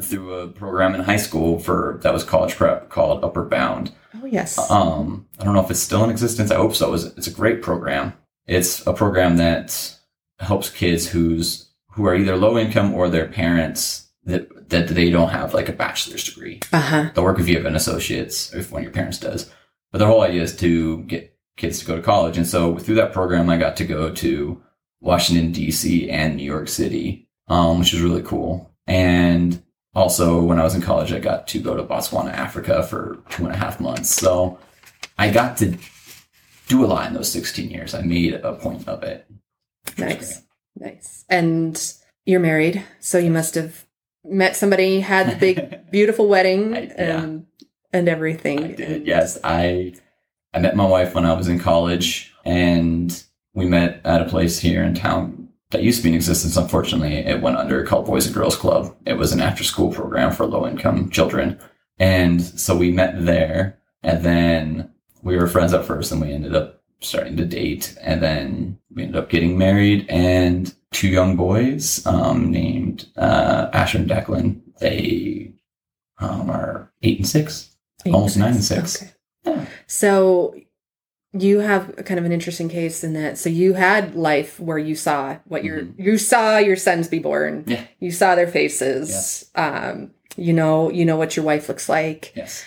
through 0.00 0.34
a 0.34 0.48
program 0.48 0.94
in 0.94 1.00
high 1.02 1.16
school 1.16 1.58
for 1.58 1.98
that 2.02 2.12
was 2.12 2.24
college 2.24 2.54
prep 2.56 2.88
called 2.88 3.24
Upward 3.24 3.50
Bound. 3.50 3.92
Oh, 4.20 4.26
yes. 4.26 4.58
Um, 4.70 5.26
I 5.38 5.44
don't 5.44 5.54
know 5.54 5.64
if 5.64 5.70
it's 5.70 5.80
still 5.80 6.04
in 6.04 6.10
existence. 6.10 6.50
I 6.50 6.56
hope 6.56 6.74
so. 6.74 6.94
It's, 6.94 7.04
it's 7.04 7.26
a 7.26 7.32
great 7.32 7.62
program. 7.62 8.14
It's 8.46 8.86
a 8.86 8.92
program 8.92 9.36
that 9.36 9.94
helps 10.38 10.70
kids 10.70 11.08
who's 11.08 11.70
who 11.92 12.06
are 12.06 12.14
either 12.14 12.36
low 12.36 12.56
income 12.56 12.94
or 12.94 13.08
their 13.08 13.26
parents 13.26 14.08
that 14.24 14.70
that 14.70 14.88
they 14.88 15.10
don't 15.10 15.30
have 15.30 15.54
like 15.54 15.68
a 15.68 15.72
bachelor's 15.72 16.24
degree. 16.24 16.60
Uh 16.72 16.80
huh. 16.80 17.10
They'll 17.14 17.24
work 17.24 17.40
if 17.40 17.48
you 17.48 17.56
have 17.56 17.66
an 17.66 17.76
associate's, 17.76 18.54
if 18.54 18.70
one 18.70 18.80
of 18.80 18.84
your 18.84 18.92
parents 18.92 19.18
does. 19.18 19.50
But 19.90 19.98
their 19.98 20.08
whole 20.08 20.22
idea 20.22 20.42
is 20.42 20.56
to 20.56 21.02
get 21.04 21.34
kids 21.56 21.80
to 21.80 21.86
go 21.86 21.96
to 21.96 22.02
college. 22.02 22.36
And 22.36 22.46
so 22.46 22.78
through 22.78 22.96
that 22.96 23.12
program, 23.12 23.50
I 23.50 23.56
got 23.56 23.76
to 23.78 23.84
go 23.84 24.12
to 24.14 24.62
Washington 25.00 25.52
D.C. 25.52 26.10
and 26.10 26.36
New 26.36 26.44
York 26.44 26.68
City, 26.68 27.28
um, 27.48 27.78
which 27.78 27.94
is 27.94 28.00
really 28.00 28.22
cool. 28.22 28.74
And 28.86 29.62
also, 29.98 30.40
when 30.42 30.58
I 30.60 30.64
was 30.64 30.74
in 30.74 30.80
college, 30.82 31.12
I 31.12 31.18
got 31.18 31.46
to 31.48 31.58
go 31.60 31.76
to 31.76 31.82
Botswana, 31.82 32.32
Africa 32.32 32.82
for 32.84 33.18
two 33.30 33.44
and 33.44 33.52
a 33.54 33.56
half 33.58 33.80
months. 33.80 34.10
So 34.14 34.58
I 35.18 35.30
got 35.30 35.56
to 35.58 35.76
do 36.68 36.84
a 36.84 36.86
lot 36.86 37.06
in 37.08 37.14
those 37.14 37.30
16 37.32 37.68
years. 37.70 37.94
I 37.94 38.02
made 38.02 38.34
a 38.34 38.52
point 38.54 38.86
of 38.88 39.02
it. 39.02 39.26
Nice. 39.98 40.42
Nice. 40.78 41.24
And 41.28 41.94
you're 42.24 42.40
married, 42.40 42.84
so 43.00 43.18
you 43.18 43.30
must 43.30 43.54
have 43.56 43.84
met 44.24 44.54
somebody, 44.56 45.00
had 45.00 45.30
the 45.32 45.36
big, 45.36 45.90
beautiful 45.90 46.28
wedding 46.28 46.74
I- 46.76 46.80
yeah. 46.86 47.22
and, 47.22 47.46
and 47.92 48.08
everything. 48.08 48.64
I 48.64 48.72
did. 48.72 48.80
And- 48.92 49.06
Yes, 49.06 49.38
I 49.42 49.94
I 50.54 50.60
met 50.60 50.76
my 50.76 50.86
wife 50.86 51.14
when 51.14 51.26
I 51.26 51.34
was 51.34 51.48
in 51.48 51.58
college, 51.58 52.32
and 52.44 53.22
we 53.54 53.66
met 53.66 54.00
at 54.04 54.22
a 54.22 54.24
place 54.24 54.58
here 54.58 54.82
in 54.82 54.94
town 54.94 55.37
that 55.70 55.82
used 55.82 55.98
to 55.98 56.04
be 56.04 56.10
in 56.10 56.14
existence. 56.14 56.56
Unfortunately, 56.56 57.16
it 57.16 57.42
went 57.42 57.56
under 57.56 57.84
called 57.84 58.06
Boys 58.06 58.26
and 58.26 58.34
Girls 58.34 58.56
Club. 58.56 58.94
It 59.06 59.14
was 59.14 59.32
an 59.32 59.40
after-school 59.40 59.92
program 59.92 60.32
for 60.32 60.46
low-income 60.46 61.10
children, 61.10 61.58
and 61.98 62.42
so 62.42 62.76
we 62.76 62.90
met 62.90 63.24
there. 63.24 63.78
And 64.02 64.24
then 64.24 64.92
we 65.22 65.36
were 65.36 65.48
friends 65.48 65.74
at 65.74 65.84
first, 65.84 66.12
and 66.12 66.20
we 66.20 66.32
ended 66.32 66.54
up 66.54 66.82
starting 67.00 67.36
to 67.36 67.44
date, 67.44 67.96
and 68.00 68.22
then 68.22 68.78
we 68.94 69.02
ended 69.02 69.16
up 69.16 69.28
getting 69.28 69.58
married, 69.58 70.06
and 70.08 70.74
two 70.92 71.08
young 71.08 71.36
boys 71.36 72.06
um, 72.06 72.50
named 72.50 73.06
uh, 73.16 73.68
Asher 73.72 73.98
and 73.98 74.08
Declan. 74.08 74.60
They 74.78 75.52
um, 76.18 76.48
are 76.48 76.92
eight 77.02 77.18
and 77.18 77.28
six. 77.28 77.76
Almost 78.06 78.36
nine 78.36 78.54
and 78.54 78.64
six. 78.64 79.02
Okay. 79.02 79.12
Yeah. 79.44 79.66
So 79.86 80.54
you 81.32 81.58
have 81.60 81.94
kind 82.04 82.18
of 82.18 82.24
an 82.24 82.32
interesting 82.32 82.68
case 82.68 83.04
in 83.04 83.12
that. 83.14 83.36
So 83.38 83.50
you 83.50 83.74
had 83.74 84.14
life 84.14 84.58
where 84.58 84.78
you 84.78 84.94
saw 84.94 85.36
what 85.46 85.62
your 85.64 85.80
Mhm. 85.82 85.94
you 85.98 86.16
saw 86.18 86.58
your 86.58 86.76
sons 86.76 87.08
be 87.08 87.18
born. 87.18 87.64
Yeah. 87.66 87.84
You 88.00 88.10
saw 88.10 88.34
their 88.34 88.46
faces. 88.48 89.10
Yes. 89.10 89.44
Um, 89.54 90.12
you 90.36 90.52
know, 90.52 90.90
you 90.90 91.04
know 91.04 91.16
what 91.16 91.36
your 91.36 91.44
wife 91.44 91.68
looks 91.68 91.88
like. 91.88 92.32
Yes. 92.34 92.64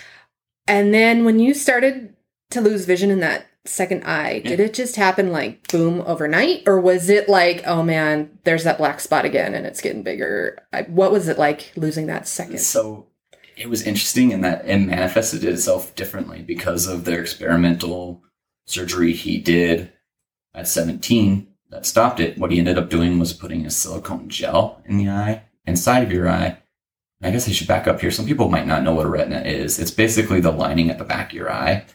And 0.68 0.94
then 0.94 1.24
when 1.24 1.38
you 1.40 1.54
started 1.54 2.14
to 2.50 2.60
lose 2.60 2.84
vision 2.84 3.10
in 3.10 3.20
that 3.20 3.46
second 3.64 4.04
eye, 4.04 4.40
did 4.40 4.60
it 4.60 4.74
just 4.74 4.96
happen 4.96 5.32
like 5.32 5.66
boom 5.68 6.02
overnight? 6.06 6.62
Or 6.66 6.80
was 6.80 7.08
it 7.08 7.28
like, 7.28 7.62
oh 7.66 7.82
man, 7.82 8.30
there's 8.44 8.64
that 8.64 8.78
black 8.78 9.00
spot 9.00 9.24
again 9.24 9.54
and 9.54 9.66
it's 9.66 9.80
getting 9.80 10.02
bigger? 10.02 10.58
I, 10.72 10.82
what 10.82 11.10
was 11.12 11.28
it 11.28 11.38
like 11.38 11.72
losing 11.76 12.06
that 12.06 12.28
second? 12.28 12.60
So 12.60 13.06
it 13.56 13.68
was 13.68 13.82
interesting 13.82 14.30
in 14.32 14.40
that 14.42 14.66
it 14.68 14.78
manifested 14.78 15.42
itself 15.44 15.94
differently 15.94 16.42
because 16.42 16.86
of 16.86 17.04
their 17.04 17.20
experimental 17.20 18.22
surgery 18.66 19.12
he 19.12 19.38
did 19.38 19.92
at 20.54 20.68
17 20.68 21.46
that 21.70 21.86
stopped 21.86 22.20
it. 22.20 22.38
What 22.38 22.52
he 22.52 22.58
ended 22.58 22.78
up 22.78 22.90
doing 22.90 23.18
was 23.18 23.32
putting 23.32 23.66
a 23.66 23.70
silicone 23.70 24.28
gel 24.28 24.82
in 24.84 24.98
the 24.98 25.08
eye, 25.08 25.42
inside 25.66 26.02
of 26.02 26.12
your 26.12 26.28
eye. 26.28 26.58
I 27.22 27.30
guess 27.30 27.48
I 27.48 27.52
should 27.52 27.68
back 27.68 27.86
up 27.86 28.00
here. 28.00 28.10
Some 28.10 28.26
people 28.26 28.48
might 28.48 28.66
not 28.66 28.82
know 28.82 28.94
what 28.94 29.06
a 29.06 29.08
retina 29.08 29.40
is. 29.42 29.78
It's 29.78 29.92
basically 29.92 30.40
the 30.40 30.50
lining 30.50 30.90
at 30.90 30.98
the 30.98 31.04
back 31.04 31.30
of 31.30 31.36
your 31.36 31.52
eye, 31.52 31.86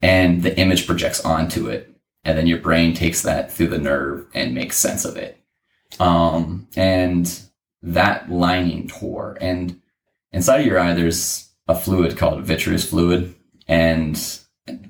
and 0.00 0.42
the 0.42 0.56
image 0.58 0.86
projects 0.86 1.24
onto 1.24 1.68
it. 1.68 1.94
And 2.24 2.38
then 2.38 2.46
your 2.46 2.58
brain 2.58 2.94
takes 2.94 3.22
that 3.22 3.52
through 3.52 3.68
the 3.68 3.78
nerve 3.78 4.26
and 4.34 4.54
makes 4.54 4.76
sense 4.76 5.04
of 5.04 5.16
it. 5.16 5.40
Um, 5.98 6.68
and 6.76 7.40
that 7.82 8.30
lining 8.30 8.88
tore. 8.88 9.36
And 9.40 9.80
inside 10.32 10.60
of 10.60 10.66
your 10.66 10.78
eye, 10.78 10.94
there's 10.94 11.50
a 11.66 11.74
fluid 11.74 12.16
called 12.16 12.44
vitreous 12.44 12.88
fluid. 12.88 13.34
And 13.66 14.16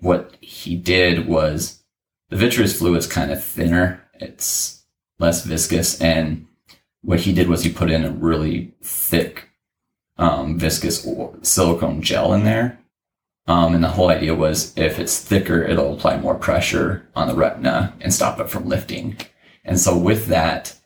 what 0.00 0.36
he 0.40 0.76
did 0.76 1.26
was 1.26 1.82
the 2.30 2.36
vitreous 2.36 2.78
fluid's 2.78 3.06
kind 3.06 3.30
of 3.30 3.42
thinner. 3.42 4.02
It's 4.14 4.84
less 5.18 5.44
viscous. 5.44 6.00
And 6.00 6.46
what 7.02 7.20
he 7.20 7.32
did 7.32 7.48
was 7.48 7.62
he 7.62 7.70
put 7.70 7.90
in 7.90 8.04
a 8.04 8.10
really 8.10 8.74
thick, 8.82 9.48
um, 10.16 10.58
viscous 10.58 11.06
silicone 11.42 12.02
gel 12.02 12.32
in 12.32 12.44
there. 12.44 12.78
Um, 13.46 13.74
and 13.74 13.82
the 13.82 13.88
whole 13.88 14.10
idea 14.10 14.34
was 14.34 14.76
if 14.76 14.98
it's 14.98 15.18
thicker, 15.18 15.62
it'll 15.62 15.94
apply 15.94 16.18
more 16.18 16.34
pressure 16.34 17.08
on 17.16 17.28
the 17.28 17.34
retina 17.34 17.94
and 18.00 18.12
stop 18.12 18.38
it 18.40 18.50
from 18.50 18.68
lifting. 18.68 19.16
And 19.64 19.80
so 19.80 19.96
with 19.96 20.26
that, 20.26 20.76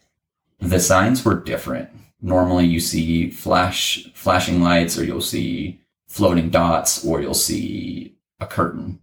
the 0.60 0.78
signs 0.78 1.24
were 1.24 1.34
different. 1.34 1.90
Normally 2.20 2.66
you 2.66 2.78
see 2.78 3.30
flash, 3.30 4.08
flashing 4.14 4.62
lights 4.62 4.96
or 4.96 5.04
you'll 5.04 5.20
see 5.20 5.80
floating 6.06 6.50
dots 6.50 7.04
or 7.04 7.20
you'll 7.20 7.34
see 7.34 8.11
a 8.42 8.46
curtain. 8.46 9.00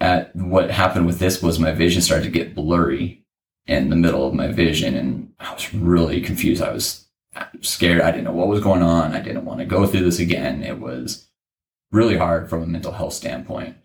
At 0.00 0.34
what 0.34 0.70
happened 0.70 1.06
with 1.06 1.18
this 1.18 1.42
was 1.42 1.58
my 1.58 1.72
vision 1.72 2.02
started 2.02 2.24
to 2.24 2.30
get 2.30 2.54
blurry 2.54 3.24
in 3.66 3.90
the 3.90 3.96
middle 3.96 4.26
of 4.26 4.34
my 4.34 4.48
vision 4.48 4.96
and 4.96 5.32
I 5.38 5.54
was 5.54 5.72
really 5.72 6.20
confused. 6.20 6.62
I 6.62 6.72
was 6.72 7.06
scared. 7.60 8.00
I 8.00 8.10
didn't 8.10 8.24
know 8.24 8.32
what 8.32 8.48
was 8.48 8.62
going 8.62 8.82
on. 8.82 9.14
I 9.14 9.20
didn't 9.20 9.44
want 9.44 9.60
to 9.60 9.64
go 9.64 9.86
through 9.86 10.04
this 10.04 10.18
again. 10.18 10.62
It 10.62 10.80
was 10.80 11.28
really 11.92 12.16
hard 12.16 12.50
from 12.50 12.62
a 12.62 12.66
mental 12.66 12.92
health 12.92 13.12
standpoint. 13.12 13.76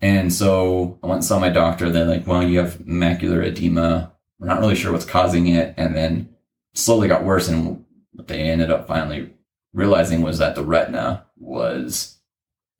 And 0.00 0.32
so 0.32 0.98
I 1.02 1.06
went 1.06 1.18
and 1.18 1.24
saw 1.24 1.38
my 1.38 1.48
doctor. 1.48 1.88
They're 1.88 2.04
like, 2.04 2.26
well, 2.26 2.42
you 2.42 2.58
have 2.58 2.78
macular 2.78 3.42
edema. 3.44 4.12
We're 4.38 4.48
not 4.48 4.60
really 4.60 4.74
sure 4.74 4.92
what's 4.92 5.04
causing 5.04 5.46
it. 5.46 5.74
And 5.78 5.96
then 5.96 6.28
slowly 6.74 7.08
got 7.08 7.24
worse. 7.24 7.48
And 7.48 7.84
what 8.12 8.28
they 8.28 8.40
ended 8.40 8.70
up 8.70 8.86
finally 8.86 9.32
realizing 9.72 10.20
was 10.20 10.38
that 10.38 10.54
the 10.54 10.64
retina 10.64 11.24
was 11.36 12.13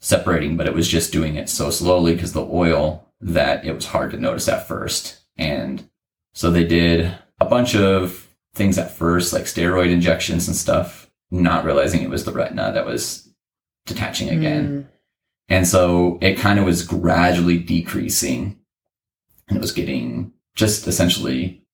separating, 0.05 0.55
but 0.55 0.67
it 0.67 0.75
was 0.75 0.87
just 0.87 1.13
doing 1.13 1.37
it 1.37 1.49
so 1.49 1.71
slowly 1.71 2.13
because 2.15 2.35
the 2.35 2.45
oil 2.45 3.09
that 3.23 3.65
it 3.65 3.75
was 3.75 3.87
hard 3.87 4.11
to 4.11 4.19
notice 4.19 4.47
at 4.49 4.69
first. 4.69 5.19
And 5.39 5.89
so 6.35 6.51
they 6.51 6.65
did 6.65 7.17
a 7.41 7.47
bunch 7.47 7.75
of 7.75 8.29
things 8.55 8.77
at 8.77 8.91
first, 8.91 9.33
like 9.33 9.45
steroid 9.45 9.91
injections 9.91 10.47
and 10.47 10.55
stuff, 10.55 11.11
not 11.31 11.65
realizing 11.65 12.03
it 12.03 12.11
was 12.11 12.27
the 12.27 12.33
retina 12.33 12.71
that 12.71 12.85
was 12.85 13.31
detaching 13.87 14.29
again. 14.29 14.69
Mm. 14.69 14.87
And 15.49 15.67
so 15.67 16.19
it 16.21 16.37
kind 16.37 16.59
of 16.59 16.67
was 16.67 16.85
gradually 16.85 17.57
decreasing 17.57 18.59
and 19.49 19.57
it 19.57 19.61
was 19.61 19.73
getting 19.73 20.35
just 20.55 20.87
essentially 20.87 21.65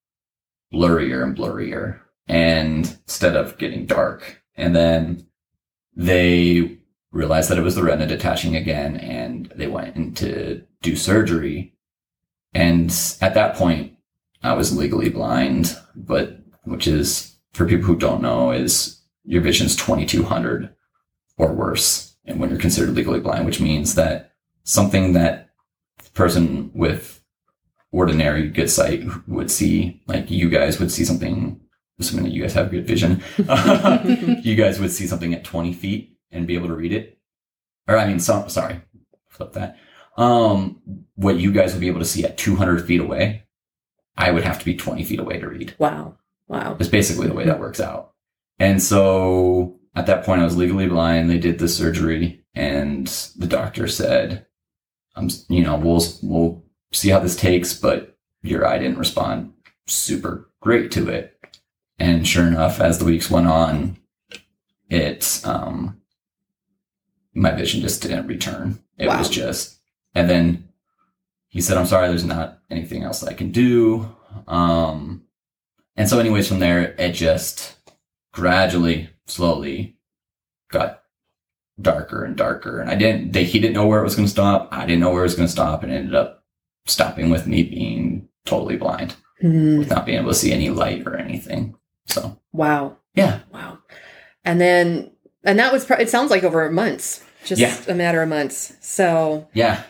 blurrier 0.72 1.24
and 1.24 1.36
blurrier 1.36 1.98
and 2.28 2.96
instead 3.08 3.34
of 3.34 3.58
getting 3.58 3.86
dark. 3.86 4.40
And 4.54 4.76
then 4.76 5.26
they 5.96 6.79
realized 7.12 7.50
that 7.50 7.58
it 7.58 7.62
was 7.62 7.74
the 7.74 7.82
retina 7.82 8.06
detaching 8.06 8.56
again 8.56 8.96
and 8.96 9.52
they 9.56 9.66
went 9.66 9.96
in 9.96 10.14
to 10.14 10.62
do 10.82 10.96
surgery. 10.96 11.74
And 12.54 12.90
at 13.20 13.34
that 13.34 13.56
point, 13.56 13.94
I 14.42 14.54
was 14.54 14.76
legally 14.76 15.10
blind, 15.10 15.76
but 15.94 16.38
which 16.64 16.86
is 16.86 17.36
for 17.52 17.66
people 17.66 17.86
who 17.86 17.96
don't 17.96 18.22
know 18.22 18.52
is 18.52 19.00
your 19.24 19.42
vision's 19.42 19.76
2200 19.76 20.74
or 21.36 21.52
worse. 21.52 22.16
And 22.24 22.38
when 22.38 22.50
you're 22.50 22.58
considered 22.58 22.94
legally 22.94 23.20
blind, 23.20 23.44
which 23.44 23.60
means 23.60 23.94
that 23.96 24.32
something 24.64 25.12
that 25.14 25.50
the 26.02 26.10
person 26.10 26.70
with 26.74 27.22
ordinary 27.92 28.48
good 28.48 28.70
sight 28.70 29.04
would 29.26 29.50
see, 29.50 30.00
like 30.06 30.30
you 30.30 30.48
guys 30.48 30.78
would 30.78 30.92
see 30.92 31.04
something, 31.04 31.60
assuming 31.98 32.24
that 32.24 32.32
you 32.32 32.42
guys 32.42 32.54
have 32.54 32.70
good 32.70 32.86
vision, 32.86 33.22
you 34.42 34.54
guys 34.54 34.78
would 34.78 34.92
see 34.92 35.06
something 35.06 35.34
at 35.34 35.44
20 35.44 35.72
feet 35.72 36.16
and 36.30 36.46
be 36.46 36.54
able 36.54 36.68
to 36.68 36.74
read 36.74 36.92
it. 36.92 37.18
Or 37.88 37.96
I 37.96 38.06
mean, 38.06 38.20
some, 38.20 38.48
sorry, 38.48 38.80
flip 39.28 39.52
that. 39.54 39.76
Um, 40.16 40.80
what 41.14 41.38
you 41.38 41.52
guys 41.52 41.72
would 41.72 41.80
be 41.80 41.88
able 41.88 42.00
to 42.00 42.04
see 42.04 42.24
at 42.24 42.38
200 42.38 42.86
feet 42.86 43.00
away, 43.00 43.44
I 44.16 44.30
would 44.30 44.44
have 44.44 44.58
to 44.58 44.64
be 44.64 44.74
20 44.74 45.04
feet 45.04 45.20
away 45.20 45.38
to 45.38 45.48
read. 45.48 45.74
Wow. 45.78 46.16
Wow. 46.48 46.76
It's 46.78 46.88
basically 46.88 47.26
the 47.26 47.34
way 47.34 47.44
that 47.46 47.60
works 47.60 47.80
out. 47.80 48.12
And 48.58 48.82
so 48.82 49.80
at 49.94 50.06
that 50.06 50.24
point, 50.24 50.40
I 50.40 50.44
was 50.44 50.56
legally 50.56 50.86
blind. 50.86 51.30
They 51.30 51.38
did 51.38 51.58
the 51.58 51.68
surgery, 51.68 52.44
and 52.54 53.06
the 53.36 53.46
doctor 53.46 53.88
said, 53.88 54.46
"I'm, 55.16 55.28
you 55.48 55.64
know, 55.64 55.76
we'll 55.76 56.02
we'll 56.22 56.64
see 56.92 57.08
how 57.08 57.18
this 57.18 57.36
takes, 57.36 57.74
but 57.74 58.16
your 58.42 58.66
eye 58.66 58.78
didn't 58.78 58.98
respond 58.98 59.52
super 59.86 60.50
great 60.60 60.90
to 60.92 61.08
it." 61.08 61.36
And 61.98 62.26
sure 62.26 62.46
enough, 62.46 62.80
as 62.80 62.98
the 62.98 63.04
weeks 63.04 63.30
went 63.30 63.46
on, 63.46 63.98
it 64.88 65.40
um, 65.44 65.99
my 67.34 67.52
vision 67.52 67.80
just 67.80 68.02
didn't 68.02 68.26
return. 68.26 68.80
It 68.98 69.06
Wow. 69.08 69.18
was 69.18 69.28
just, 69.28 69.78
and 70.14 70.28
then 70.28 70.68
he 71.48 71.60
said, 71.60 71.76
"I'm 71.78 71.86
sorry, 71.86 72.08
there's 72.08 72.24
not 72.24 72.58
anything 72.70 73.02
else 73.02 73.22
I 73.22 73.32
can 73.34 73.50
do." 73.50 74.08
Um, 74.46 75.24
and 75.96 76.08
so, 76.08 76.18
anyways, 76.18 76.48
from 76.48 76.60
there, 76.60 76.94
it 76.98 77.12
just 77.12 77.76
gradually, 78.32 79.10
slowly 79.26 79.96
got 80.70 81.02
darker 81.80 82.24
and 82.24 82.36
darker. 82.36 82.80
And 82.80 82.90
I 82.90 82.94
didn't, 82.94 83.32
they, 83.32 83.44
he 83.44 83.58
didn't 83.58 83.74
know 83.74 83.86
where 83.86 84.00
it 84.00 84.04
was 84.04 84.14
going 84.14 84.26
to 84.26 84.30
stop. 84.30 84.68
I 84.70 84.86
didn't 84.86 85.00
know 85.00 85.10
where 85.10 85.20
it 85.22 85.24
was 85.24 85.34
going 85.34 85.46
to 85.48 85.52
stop. 85.52 85.82
And 85.82 85.90
it 85.92 85.96
ended 85.96 86.14
up 86.14 86.44
stopping 86.86 87.30
with 87.30 87.46
me 87.46 87.62
being 87.64 88.28
totally 88.44 88.76
blind, 88.76 89.16
Hmm. 89.40 89.78
with 89.78 89.90
not 89.90 90.06
being 90.06 90.18
able 90.18 90.28
to 90.30 90.34
see 90.34 90.52
any 90.52 90.70
light 90.70 91.06
or 91.06 91.16
anything. 91.16 91.74
So, 92.06 92.38
Wow. 92.52 92.98
yeah. 93.14 93.40
Wow. 93.52 93.78
And 94.44 94.60
then, 94.60 95.10
and 95.44 95.59
that 95.59 95.72
was, 95.72 95.85
pro- 95.85 95.98
it 95.98 96.11
sounds 96.11 96.31
like 96.31 96.44
over 96.44 96.70
months, 96.70 97.22
just 97.44 97.61
Yeah. 97.61 97.76
a 97.88 97.94
matter 97.94 98.22
of 98.22 98.29
months. 98.29 98.76
So 98.81 99.48
Yeah. 99.55 99.83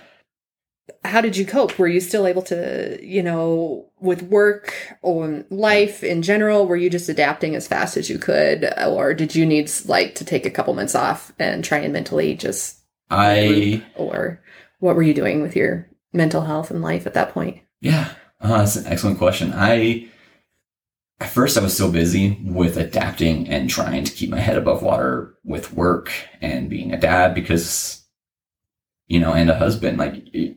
how 1.05 1.21
did 1.21 1.37
you 1.37 1.47
cope? 1.47 1.79
Were 1.79 1.89
you 1.89 2.01
still 2.01 2.27
able 2.27 2.43
to, 2.43 2.99
you 3.03 3.23
know, 3.23 3.87
with 4.01 4.23
work 4.23 4.75
or 5.03 5.45
life 5.51 6.03
in 6.05 6.23
general, 6.23 6.67
were 6.67 6.77
you 6.77 6.91
just 6.91 7.09
adapting 7.09 7.55
as 7.55 7.67
fast 7.69 7.97
as 7.97 8.11
you 8.11 8.19
could? 8.19 8.71
Or 8.87 9.15
did 9.15 9.35
you 9.35 9.47
need 9.47 9.71
like 9.87 10.15
to 10.17 10.25
take 10.25 10.45
a 10.47 10.51
couple 10.51 10.75
months 10.75 10.95
off 10.95 11.33
and 11.39 11.65
try 11.65 11.79
and 11.79 11.93
mentally 11.93 12.35
just 12.35 12.79
I 13.11 13.83
or 13.97 14.41
what 14.79 14.95
were 14.97 15.03
you 15.03 15.15
doing 15.15 15.43
with 15.43 15.57
your 15.57 15.87
mental 16.13 16.43
health 16.43 16.71
and 16.71 16.83
life 16.83 17.07
at 17.07 17.15
that 17.15 17.33
point? 17.35 17.59
Yeah, 17.81 18.11
uh, 18.41 18.59
that's 18.59 18.77
an 18.77 18.87
excellent 18.87 19.19
question. 19.19 19.53
I 19.55 20.09
at 21.21 21.29
first 21.31 21.59
I 21.59 21.63
was 21.63 21.77
so 21.77 21.91
busy 21.91 22.39
with 22.45 22.77
adapting 22.77 23.49
and 23.49 23.69
trying 23.69 24.05
to 24.05 24.13
keep 24.13 24.31
my 24.31 24.41
head 24.41 24.57
above 24.57 24.83
water 24.83 25.35
with 25.45 25.73
work 25.73 26.11
and 26.41 26.71
being 26.71 26.93
a 26.93 27.01
dad 27.01 27.35
because 27.35 28.05
you 29.07 29.21
know 29.21 29.33
and 29.33 29.51
a 29.51 29.59
husband 29.59 29.99
like 29.99 30.15
it, 30.33 30.57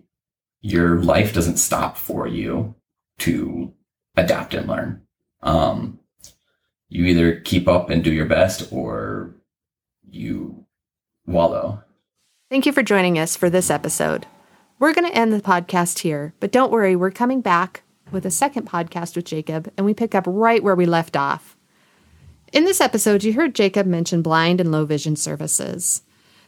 your 0.61 1.01
life 1.03 1.33
doesn't 1.33 1.57
stop 1.57 1.97
for 1.97 2.25
you 2.25 2.73
to 3.19 3.73
adapt 4.15 4.53
and 4.53 4.67
learn. 4.67 5.01
Um, 5.41 5.99
you 6.87 7.05
either 7.05 7.39
keep 7.41 7.67
up 7.67 7.89
and 7.89 8.03
do 8.03 8.13
your 8.13 8.25
best 8.25 8.71
or 8.71 9.35
you 10.09 10.65
wallow. 11.25 11.83
Thank 12.49 12.65
you 12.65 12.71
for 12.71 12.83
joining 12.83 13.19
us 13.19 13.35
for 13.35 13.49
this 13.49 13.69
episode. 13.69 14.25
We're 14.79 14.93
going 14.93 15.09
to 15.09 15.17
end 15.17 15.33
the 15.33 15.41
podcast 15.41 15.99
here, 15.99 16.33
but 16.39 16.51
don't 16.51 16.71
worry, 16.71 16.95
we're 16.95 17.11
coming 17.11 17.41
back 17.41 17.82
with 18.13 18.25
a 18.25 18.31
second 18.31 18.69
podcast 18.69 19.15
with 19.15 19.25
Jacob, 19.25 19.71
and 19.75 19.85
we 19.85 19.93
pick 19.93 20.15
up 20.15 20.23
right 20.27 20.63
where 20.63 20.75
we 20.75 20.85
left 20.85 21.17
off. 21.17 21.57
In 22.51 22.65
this 22.65 22.79
episode, 22.79 23.23
you 23.23 23.33
heard 23.33 23.55
Jacob 23.55 23.87
mention 23.87 24.21
blind 24.21 24.61
and 24.61 24.71
low 24.71 24.85
vision 24.85 25.15
services. 25.15 26.03